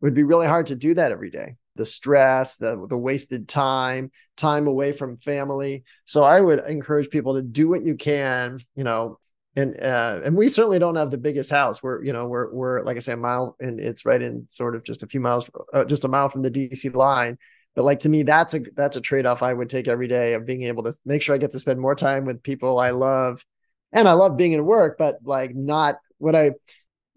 [0.00, 1.56] Would be really hard to do that every day.
[1.76, 5.84] The stress, the the wasted time, time away from family.
[6.04, 8.58] So I would encourage people to do what you can.
[8.74, 9.18] You know,
[9.56, 11.82] and uh, and we certainly don't have the biggest house.
[11.82, 14.76] We're you know we're we're like I say a mile and it's right in sort
[14.76, 17.38] of just a few miles, uh, just a mile from the DC line.
[17.74, 20.34] But like to me, that's a that's a trade off I would take every day
[20.34, 22.90] of being able to make sure I get to spend more time with people I
[22.90, 23.44] love,
[23.92, 26.52] and I love being in work, but like not what I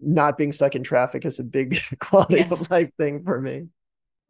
[0.00, 2.48] not being stuck in traffic is a big quality Yeah.
[2.50, 3.70] of life thing for me.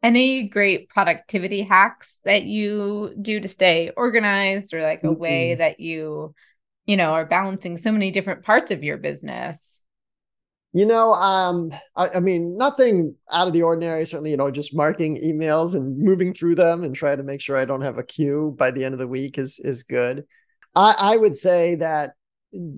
[0.07, 5.57] Any great productivity hacks that you do to stay organized or like a way Mm-mm.
[5.57, 6.33] that you,
[6.85, 9.83] you know, are balancing so many different parts of your business?
[10.73, 14.05] You know, um, I, I mean, nothing out of the ordinary.
[14.05, 17.57] Certainly, you know, just marking emails and moving through them and try to make sure
[17.57, 20.25] I don't have a queue by the end of the week is is good.
[20.75, 22.13] I, I would say that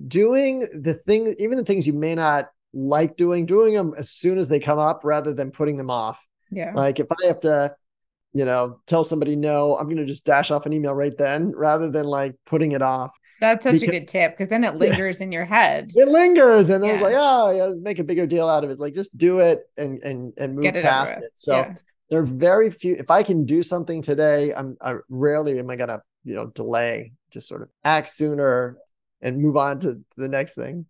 [0.08, 4.38] doing the things even the things you may not like doing, doing them as soon
[4.38, 6.26] as they come up rather than putting them off.
[6.50, 6.72] Yeah.
[6.74, 7.74] Like if I have to,
[8.32, 11.52] you know, tell somebody no, I'm going to just dash off an email right then
[11.56, 13.10] rather than like putting it off.
[13.40, 15.92] That's such a good tip because then it lingers in your head.
[15.94, 18.78] It lingers, and then it's like, oh, yeah, make a bigger deal out of it.
[18.78, 21.30] Like just do it and and and move it past it.
[21.32, 21.74] So yeah.
[22.10, 22.96] there are very few.
[22.96, 27.12] If I can do something today, I'm I rarely am I gonna you know delay.
[27.30, 28.76] Just sort of act sooner
[29.22, 30.84] and move on to the next thing.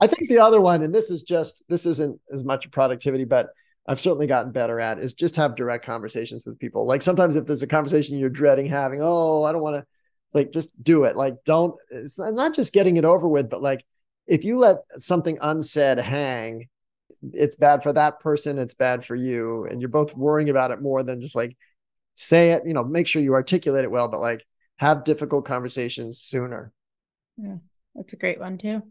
[0.00, 3.50] I think the other one, and this is just this isn't as much productivity, but
[3.86, 6.86] I've certainly gotten better at is just have direct conversations with people.
[6.86, 9.86] Like sometimes if there's a conversation you're dreading having, oh, I don't want to
[10.34, 11.16] like just do it.
[11.16, 13.84] Like don't it's not just getting it over with, but like
[14.26, 16.68] if you let something unsaid hang,
[17.32, 19.64] it's bad for that person, it's bad for you.
[19.64, 21.56] And you're both worrying about it more than just like
[22.14, 26.18] say it, you know, make sure you articulate it well, but like have difficult conversations
[26.20, 26.72] sooner.
[27.36, 27.56] Yeah,
[27.94, 28.82] that's a great one too.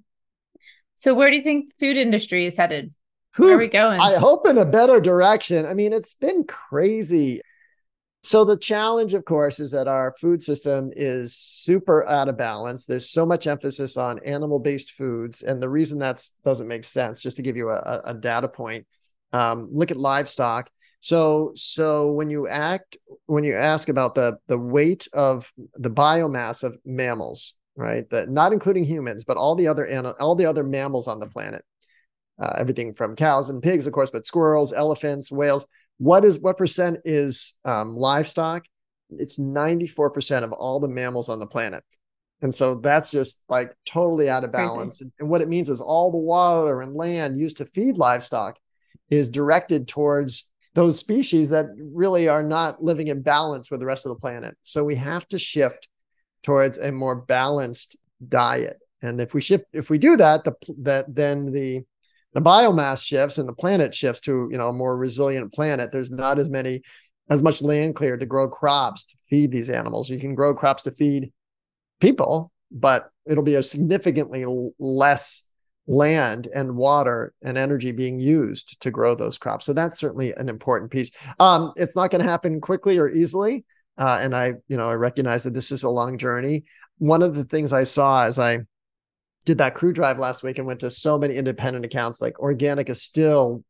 [0.95, 2.93] So where do you think food industry is headed?
[3.37, 3.99] Where are we going?
[3.99, 5.65] I hope in a better direction.
[5.65, 7.41] I mean, it's been crazy.
[8.23, 12.85] So the challenge, of course, is that our food system is super out of balance.
[12.85, 17.37] There's so much emphasis on animal-based foods, and the reason that doesn't make sense, just
[17.37, 18.85] to give you a, a data point,
[19.33, 20.69] um, look at livestock.
[20.99, 26.63] So, so when you act, when you ask about the the weight of the biomass
[26.63, 28.07] of mammals, right?
[28.11, 31.65] That not including humans, but all the other all the other mammals on the planet,
[32.39, 35.65] uh, everything from cows and pigs, of course, but squirrels, elephants, whales
[36.01, 38.65] what is what percent is um, livestock?
[39.11, 41.83] It's 94% of all the mammals on the planet.
[42.41, 45.01] And so that's just like totally out of balance.
[45.01, 48.57] And, and what it means is all the water and land used to feed livestock
[49.11, 54.07] is directed towards those species that really are not living in balance with the rest
[54.07, 54.57] of the planet.
[54.63, 55.87] So we have to shift
[56.41, 57.95] towards a more balanced
[58.27, 58.79] diet.
[59.03, 61.83] And if we shift, if we do that, the that then the
[62.33, 66.11] the biomass shifts and the planet shifts to you know a more resilient planet there's
[66.11, 66.81] not as many
[67.29, 70.09] as much land cleared to grow crops to feed these animals.
[70.09, 71.31] You can grow crops to feed
[71.99, 74.45] people but it'll be a significantly
[74.79, 75.43] less
[75.87, 79.65] land and water and energy being used to grow those crops.
[79.65, 81.11] So that's certainly an important piece.
[81.39, 83.65] Um, it's not going to happen quickly or easily
[83.97, 86.63] uh, and i you know i recognize that this is a long journey.
[86.97, 88.59] One of the things i saw as i
[89.45, 92.21] did that crew drive last week and went to so many independent accounts.
[92.21, 93.63] Like organic is still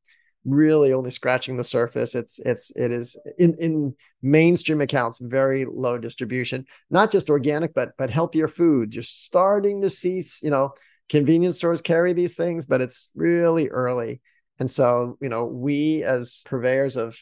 [0.43, 2.15] really only scratching the surface.
[2.15, 6.65] It's it's it is in in mainstream accounts very low distribution.
[6.89, 8.93] Not just organic, but but healthier food.
[8.93, 10.73] You're starting to see you know
[11.09, 14.21] convenience stores carry these things, but it's really early.
[14.59, 17.17] And so you know we as purveyors of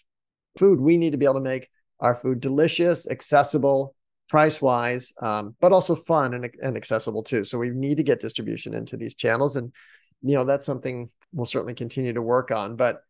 [0.57, 1.69] food, we need to be able to make
[1.99, 3.95] our food delicious, accessible,
[4.29, 7.43] price wise, um, but also fun and, and accessible too.
[7.43, 9.55] So we need to get distribution into these channels.
[9.55, 9.73] And,
[10.21, 12.75] you know, that's something we'll certainly continue to work on.
[12.75, 13.01] But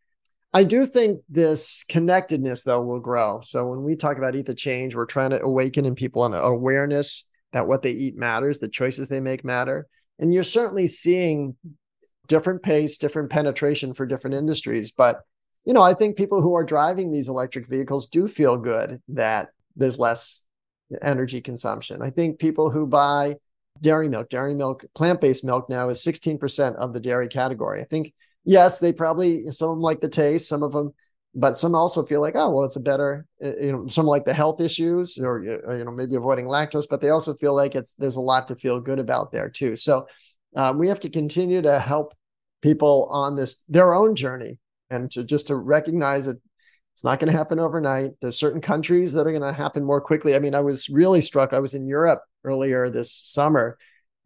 [0.53, 3.41] I do think this connectedness, though, will grow.
[3.43, 6.33] So when we talk about Eat the Change, we're trying to awaken in people an
[6.33, 9.87] awareness that what they eat matters, the choices they make matter.
[10.17, 11.55] And you're certainly seeing
[12.27, 14.91] different pace, different penetration for different industries.
[14.91, 15.21] But,
[15.65, 19.49] you know, I think people who are driving these electric vehicles do feel good that
[19.75, 20.43] there's less
[21.01, 22.01] energy consumption.
[22.01, 23.35] I think people who buy
[23.81, 27.81] dairy milk, dairy milk, plant based milk now is 16% of the dairy category.
[27.81, 28.13] I think,
[28.43, 30.93] yes, they probably, some of them like the taste, some of them,
[31.35, 34.25] but some also feel like, oh, well, it's a better, uh, you know, some like
[34.25, 37.75] the health issues or, or, you know, maybe avoiding lactose, but they also feel like
[37.75, 39.75] it's, there's a lot to feel good about there too.
[39.75, 40.07] So
[40.55, 42.13] um, we have to continue to help
[42.61, 44.57] people on this, their own journey
[44.89, 46.41] and to just to recognize that
[46.99, 48.11] it's not going to happen overnight.
[48.19, 50.35] There's certain countries that are going to happen more quickly.
[50.35, 51.53] I mean, I was really struck.
[51.53, 53.77] I was in Europe earlier this summer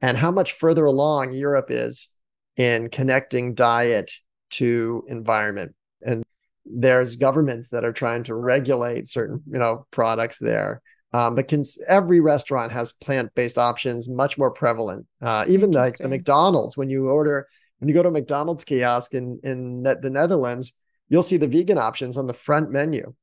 [0.01, 2.17] and how much further along Europe is
[2.57, 4.11] in connecting diet
[4.53, 5.75] to environment.
[6.01, 6.23] And
[6.65, 10.81] there's governments that are trying to regulate certain, you know, products there.
[11.11, 15.05] Um, but can, every restaurant has plant-based options, much more prevalent.
[15.21, 17.45] Uh, even like the McDonald's, when you order,
[17.77, 20.75] when you go to a McDonald's kiosk in in the Netherlands,
[21.13, 23.13] you'll see the vegan options on the front menu.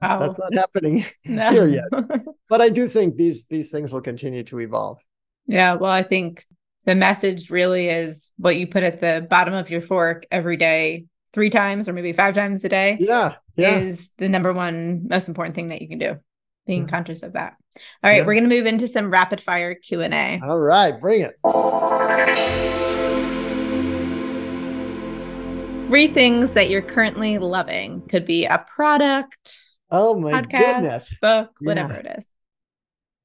[0.00, 0.20] Wow.
[0.20, 1.50] That's not happening no.
[1.50, 1.84] here yet.
[2.48, 4.98] But I do think these these things will continue to evolve.
[5.46, 6.44] Yeah, well, I think
[6.84, 11.04] the message really is what you put at the bottom of your fork every day,
[11.32, 12.96] three times or maybe five times a day.
[12.98, 13.76] Yeah, yeah.
[13.76, 16.18] is the number one most important thing that you can do.
[16.66, 16.96] Being mm-hmm.
[16.96, 17.54] conscious of that.
[18.02, 18.26] All right, yeah.
[18.26, 20.40] we're going to move into some rapid fire Q and A.
[20.42, 21.36] All right, bring it.
[25.90, 28.02] Three things that you're currently loving.
[28.02, 29.58] Could be a product,
[29.90, 31.98] oh my podcast, goodness, book, whatever yeah.
[31.98, 32.28] it is.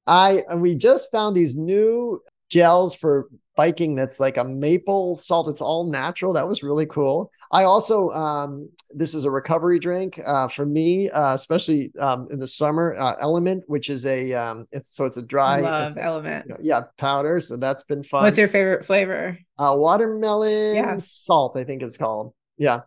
[0.08, 5.48] I we just found these new gels for biking that's like a maple salt.
[5.48, 6.34] It's all natural.
[6.34, 7.30] That was really cool.
[7.52, 12.40] I also um, this is a recovery drink uh, for me, uh, especially um, in
[12.40, 12.96] the summer.
[12.98, 16.50] Uh, LMNT, which is a um, it's so it's a dry love a, LMNT, you
[16.50, 17.40] know, yeah, powder.
[17.42, 18.24] So that's been fun.
[18.24, 19.38] What's your favorite flavor?
[19.60, 20.98] Uh, watermelon yeah.
[20.98, 22.34] salt, I think it's called.
[22.58, 22.82] Yeah.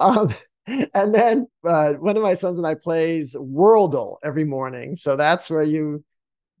[0.00, 0.34] Um,
[0.66, 4.96] and then uh, one of my sons and I plays Worldle every morning.
[4.96, 6.04] So that's where you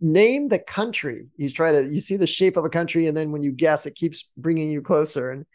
[0.00, 1.28] name the country.
[1.36, 3.86] You try to you see the shape of a country, and then when you guess,
[3.86, 5.30] it keeps bringing you closer.
[5.30, 5.46] And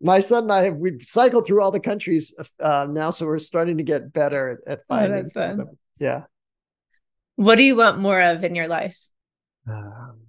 [0.00, 3.38] my son and I have we've cycled through all the countries uh, now, so we're
[3.38, 5.26] starting to get better at, at oh, finding.
[5.36, 5.78] Oh, them.
[5.98, 6.24] Yeah.
[7.36, 8.98] What do you want more of in your life?
[9.68, 10.23] Um,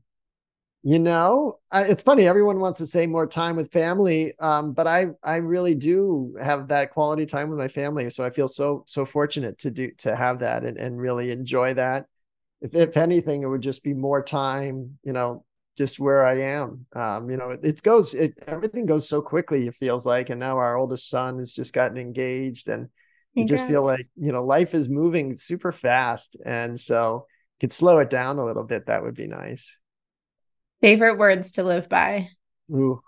[0.88, 2.28] You know, I, it's funny.
[2.28, 6.68] Everyone wants to say more time with family, um, but I I really do have
[6.68, 8.08] that quality time with my family.
[8.12, 11.74] So I feel so so fortunate to do to have that and, and really enjoy
[11.74, 12.06] that.
[12.62, 15.00] If if anything, it would just be more time.
[15.04, 15.46] You know,
[15.78, 16.86] just where I am.
[16.94, 18.14] Um, you know, it, it goes.
[18.14, 19.68] It everything goes so quickly.
[19.68, 22.90] It feels like, and now our oldest son has just gotten engaged, and
[23.38, 27.28] you just feel like you know life is moving super fast, and so
[27.60, 28.88] could slow it down a little bit.
[28.88, 29.80] That would be nice.
[30.86, 32.30] Favorite words to live by.
[32.72, 33.02] Ooh.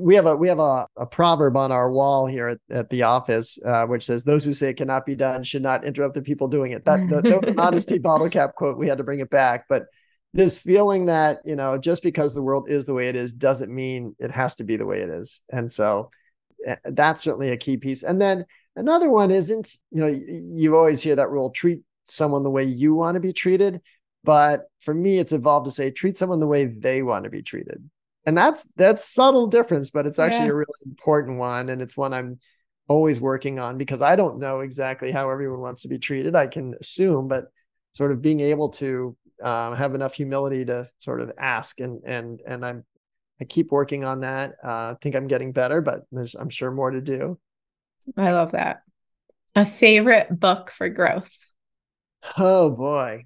[0.00, 3.02] We have a we have a, a proverb on our wall here at, at the
[3.02, 6.22] office, uh, which says, "Those who say it cannot be done should not interrupt the
[6.22, 8.78] people doing it." That, that, that was an Honest Tea bottle cap quote.
[8.78, 9.84] We had to bring it back, but
[10.32, 13.70] this feeling that you know, just because the world is the way it is, doesn't
[13.70, 16.10] mean it has to be the way it is, and so
[16.64, 18.02] eh, that's certainly a key piece.
[18.02, 22.50] And then another one isn't, you know, you always hear that rule: treat someone the
[22.50, 23.82] way you want to be treated.
[24.28, 27.40] But for me, it's evolved to say treat someone the way they want to be
[27.40, 27.88] treated.
[28.26, 30.52] And that's that's subtle difference, but it's actually yeah.
[30.52, 31.70] a really important one.
[31.70, 32.38] And it's one I'm
[32.88, 36.36] always working on because I don't know exactly how everyone wants to be treated.
[36.36, 37.46] I can assume, but
[37.92, 42.42] sort of being able to um, have enough humility to sort of ask and and
[42.46, 42.84] and I'm
[43.40, 44.56] I keep working on that.
[44.62, 47.38] Uh, I think I'm getting better, but there's I'm sure more to do.
[48.14, 48.82] I love that.
[49.54, 51.50] A favorite book for growth.
[52.36, 53.24] Oh boy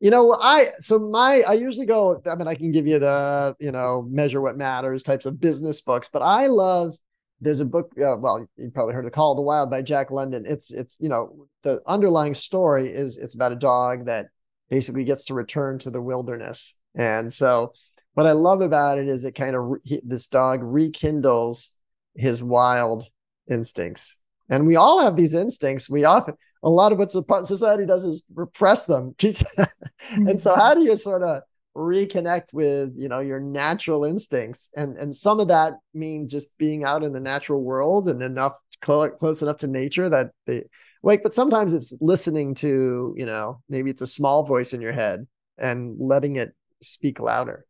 [0.00, 3.54] you know i so my i usually go i mean i can give you the
[3.58, 6.94] you know measure what matters types of business books but i love
[7.40, 10.10] there's a book uh, well you probably heard the call of the wild by jack
[10.10, 10.44] london.
[10.46, 14.28] It's it's you know the underlying story is it's about a dog that
[14.70, 16.74] basically gets to return to the wilderness.
[16.96, 17.72] And so
[18.14, 21.76] what i love about it is it kind of this dog rekindles
[22.14, 23.06] his wild
[23.48, 24.16] instincts.
[24.48, 25.90] And we all have these instincts.
[25.90, 26.34] We often
[26.66, 27.12] a lot of what
[27.46, 29.14] society does is repress them.
[29.22, 30.36] and mm-hmm.
[30.36, 31.42] so how do you sort of
[31.76, 34.68] reconnect with, you know, your natural instincts?
[34.76, 38.54] And and some of that means just being out in the natural world and enough
[38.80, 40.64] close enough to nature that they
[41.02, 41.22] wake.
[41.22, 45.24] But sometimes it's listening to, you know, maybe it's a small voice in your head
[45.56, 46.52] and letting it
[46.82, 47.64] speak louder.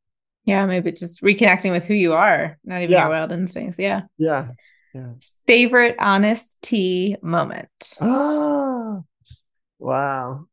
[0.46, 3.02] Yeah, maybe just reconnecting with who you are, not even yeah.
[3.02, 3.78] your wild instincts.
[3.78, 4.02] Yeah.
[4.16, 4.48] Yeah.
[4.96, 5.12] Yeah.
[5.46, 7.96] Favorite honest tea moment.
[8.00, 9.00] Ah,
[9.78, 10.46] wow.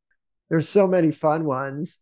[0.50, 2.02] There's so many fun ones.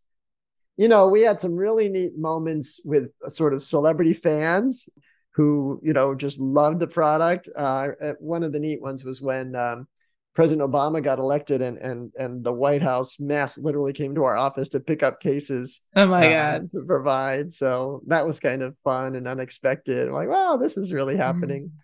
[0.75, 4.89] You know, we had some really neat moments with sort of celebrity fans
[5.35, 7.47] who, you know, just loved the product.
[7.55, 7.89] Uh,
[8.19, 9.87] one of the neat ones was when um,
[10.33, 14.35] President Obama got elected and and and the White House Mess literally came to our
[14.35, 15.81] office to pick up cases.
[15.95, 16.71] Oh my uh, god!
[16.71, 20.07] To provide, so that was kind of fun and unexpected.
[20.07, 21.21] I'm like, wow, this is really mm-hmm.
[21.21, 21.63] happening.
[21.65, 21.81] Mm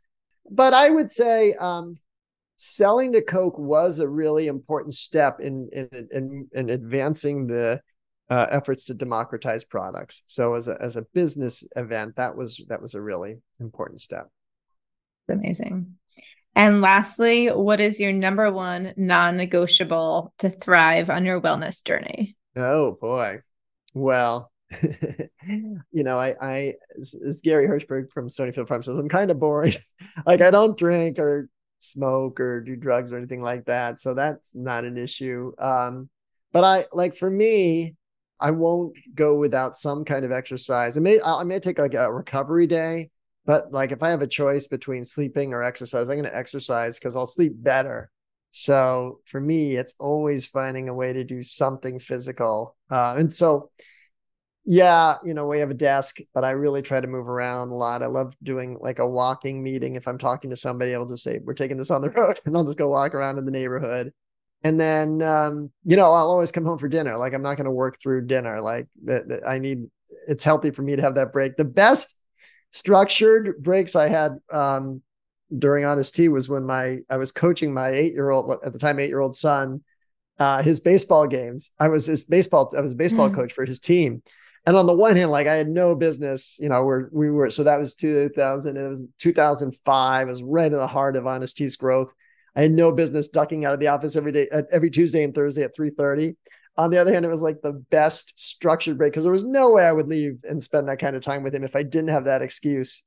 [0.49, 1.97] but I would say um,
[2.57, 7.81] selling to Coke was a really important step in in in, in advancing the
[8.29, 10.23] uh, efforts to democratize products.
[10.27, 14.29] So as a as a business event, that was that was a really important step.
[15.29, 15.95] Amazing.
[16.55, 22.35] And lastly, what is your number one non-negotiable to thrive on your wellness journey?
[22.55, 23.41] Oh boy.
[23.93, 24.51] Well,
[25.47, 29.73] you know, I, I, as Gary Hirshberg from Stonyfield Farm says, I'm kind of boring.
[30.25, 31.49] like I don't drink or
[31.79, 33.99] smoke or do drugs or anything like that.
[33.99, 35.53] So that's not an issue.
[35.59, 36.09] Um,
[36.51, 37.95] but I like for me,
[38.39, 40.97] I won't go without some kind of exercise.
[40.97, 43.09] I may, I may take like a recovery day,
[43.45, 46.99] but like if I have a choice between sleeping or exercise, I'm going to exercise
[46.99, 48.11] because I'll sleep better.
[48.51, 52.75] So for me, it's always finding a way to do something physical.
[52.89, 53.71] Uh, and so,
[54.69, 57.73] yeah, you know, we have a desk, but I really try to move around a
[57.73, 58.03] lot.
[58.03, 59.95] I love doing like a walking meeting.
[59.95, 62.55] If I'm talking to somebody, I'll just say, We're taking this on the road, and
[62.55, 64.11] I'll just go walk around in the neighborhood.
[64.65, 67.15] And then, um, you know, I'll always come home for dinner.
[67.15, 68.59] Like, I'm not going to work through dinner.
[68.59, 68.87] Like,
[69.47, 69.85] I need,
[70.27, 71.55] it's healthy for me to have that break.
[71.55, 72.19] The best
[72.71, 75.01] structured breaks I had um,
[75.57, 78.79] during Honest Tea was when my, I was coaching my eight year old, at the
[78.79, 79.85] time, eight year old son,
[80.39, 81.71] uh, his baseball games.
[81.79, 83.35] I was his baseball, I was a baseball mm.
[83.35, 84.23] coach for his team
[84.67, 87.49] and on the one hand, like I had no business, you know, we're, we were,
[87.49, 91.55] so that was 2000, it was 2005, it was right in the heart of Honest
[91.55, 92.13] Tea's growth.
[92.53, 95.63] I had no business ducking out of the office every day, every Tuesday and Thursday
[95.63, 96.35] at 3.30.
[96.75, 99.71] On the other hand, it was like the best structured break because there was no
[99.71, 102.09] way I would leave and spend that kind of time with him if I didn't
[102.09, 103.05] have that excuse.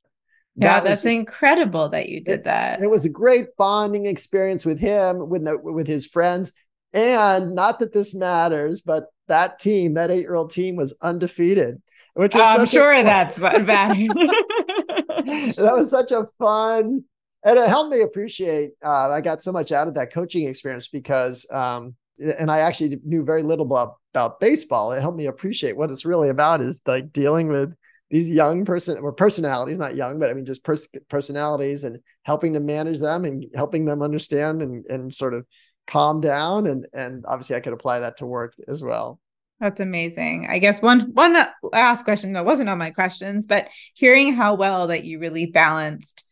[0.55, 2.81] Yeah, that that's just, incredible that you did it, that.
[2.81, 6.53] It was a great bonding experience with him, with with his friends,
[6.93, 11.81] and not that this matters, but that team, that eight year old team was undefeated.
[12.13, 13.65] Which was I'm sure a, that's bad.
[13.65, 17.05] that was such a fun,
[17.45, 18.71] and it helped me appreciate.
[18.83, 21.95] Uh, I got so much out of that coaching experience because um,
[22.37, 24.91] and I actually knew very little about, about baseball.
[24.91, 27.73] It helped me appreciate what it's really about is like dealing with
[28.09, 32.53] these young person or personalities, not young, but I mean just pers- personalities and helping
[32.53, 35.45] to manage them and helping them understand and and sort of
[35.87, 36.67] calm down.
[36.67, 39.19] And and obviously I could apply that to work as well.
[39.59, 40.47] That's amazing.
[40.49, 44.87] I guess one one last question that wasn't on my questions, but hearing how well
[44.87, 46.25] that you really balanced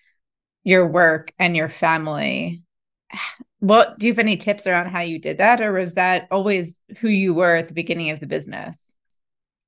[0.63, 2.63] your work and your family.
[3.61, 6.79] What do you have any tips around how you did that, or was that always
[6.99, 8.95] who you were at the beginning of the business?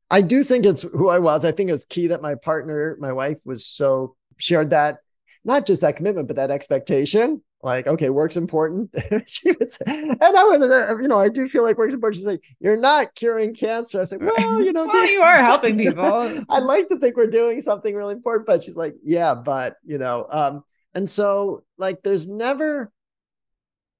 [0.10, 1.44] I do think it's who I was.
[1.44, 5.00] I think it's key that my partner, my wife, was so shared that
[5.44, 8.89] not just that commitment, but that expectation like, okay, work's important.
[9.28, 12.18] she would say, and I would, uh, you know, I do feel like work's important.
[12.20, 14.02] She's like, you're not curing cancer.
[14.02, 16.44] I said, well, you know, well, you are helping people.
[16.50, 19.98] I'd like to think we're doing something really important, but she's like, yeah, but you
[19.98, 20.64] know, um,
[20.94, 22.92] and so like, there's never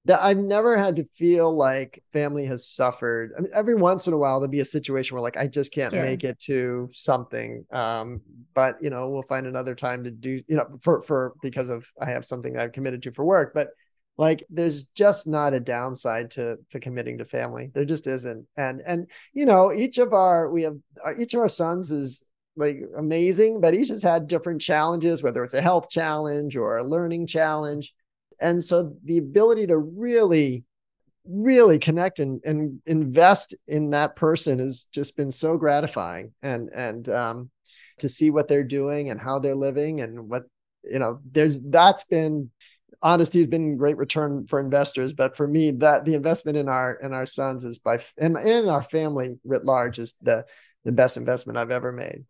[0.04, 3.32] that I've never had to feel like family has suffered.
[3.36, 5.72] I mean, every once in a while there'll be a situation where like I just
[5.72, 6.02] can't sure.
[6.02, 7.64] make it to something.
[7.70, 8.20] Um,
[8.54, 11.86] but you know, we'll find another time to do, you know, for for because of
[12.00, 13.52] I have something I've committed to for work.
[13.54, 13.68] But
[14.18, 17.70] like there's just not a downside to to committing to family.
[17.72, 18.46] There just isn't.
[18.56, 22.26] And and you know, each of our we have uh, each of our sons is
[22.56, 26.84] like amazing, but each has had different challenges, whether it's a health challenge or a
[26.84, 27.94] learning challenge
[28.40, 30.64] and so the ability to really
[31.24, 36.32] really connect and, and invest in that person has just been so gratifying.
[36.42, 37.50] And and um,
[37.98, 40.44] to see what they're doing and how they're living and what
[40.84, 42.50] you know there's that's been
[43.04, 45.12] Honest Tea has been great return for investors.
[45.12, 48.68] But for me that the investment in our in our sons is by and in
[48.68, 50.44] our family writ large is the
[50.84, 52.24] the best investment i've ever made.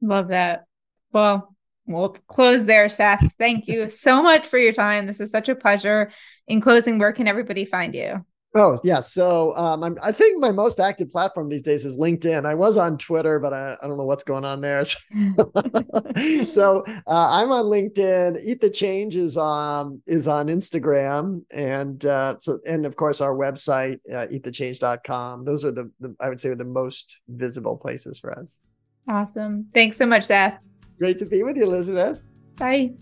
[0.00, 0.64] Love that.
[1.12, 1.54] Well
[1.88, 3.34] we'll close there, Seth.
[3.38, 5.06] Thank you so much for your time.
[5.06, 6.12] This is such a pleasure.
[6.46, 8.24] In closing, where can everybody find you?
[8.54, 12.46] Oh yeah, so um, I'm, i think my most active platform these days is LinkedIn.
[12.46, 14.84] I was on Twitter, but I, I don't know what's going on there.
[16.48, 18.40] so uh, I'm on LinkedIn.
[18.42, 23.34] Eat the Change is on is on Instagram, and uh, so and of course our
[23.34, 25.44] website uh, eatthechange.com.
[25.44, 28.60] Those are the, the I would say the most visible places for us.
[29.06, 29.68] Awesome.
[29.74, 30.58] Thanks so much, Seth.
[30.98, 32.20] Great to be with you, Elizabeth.
[32.56, 32.94] Bye.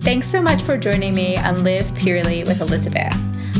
[0.00, 3.14] Thanks so much for joining me on Live Purely with Elizabeth.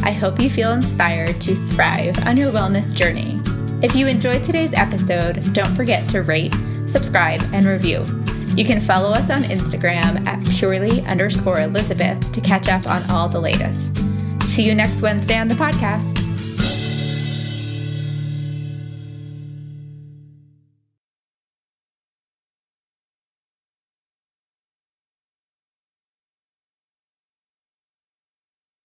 [0.05, 3.41] I hope you feel inspired to thrive on your wellness journey.
[3.85, 6.55] If you enjoyed today's episode, don't forget to rate,
[6.87, 8.05] subscribe, and review.
[8.57, 13.28] You can follow us on Instagram at purely underscore Elizabeth to catch up on all
[13.28, 13.97] the latest.
[14.43, 16.32] See you next Wednesday on the podcast.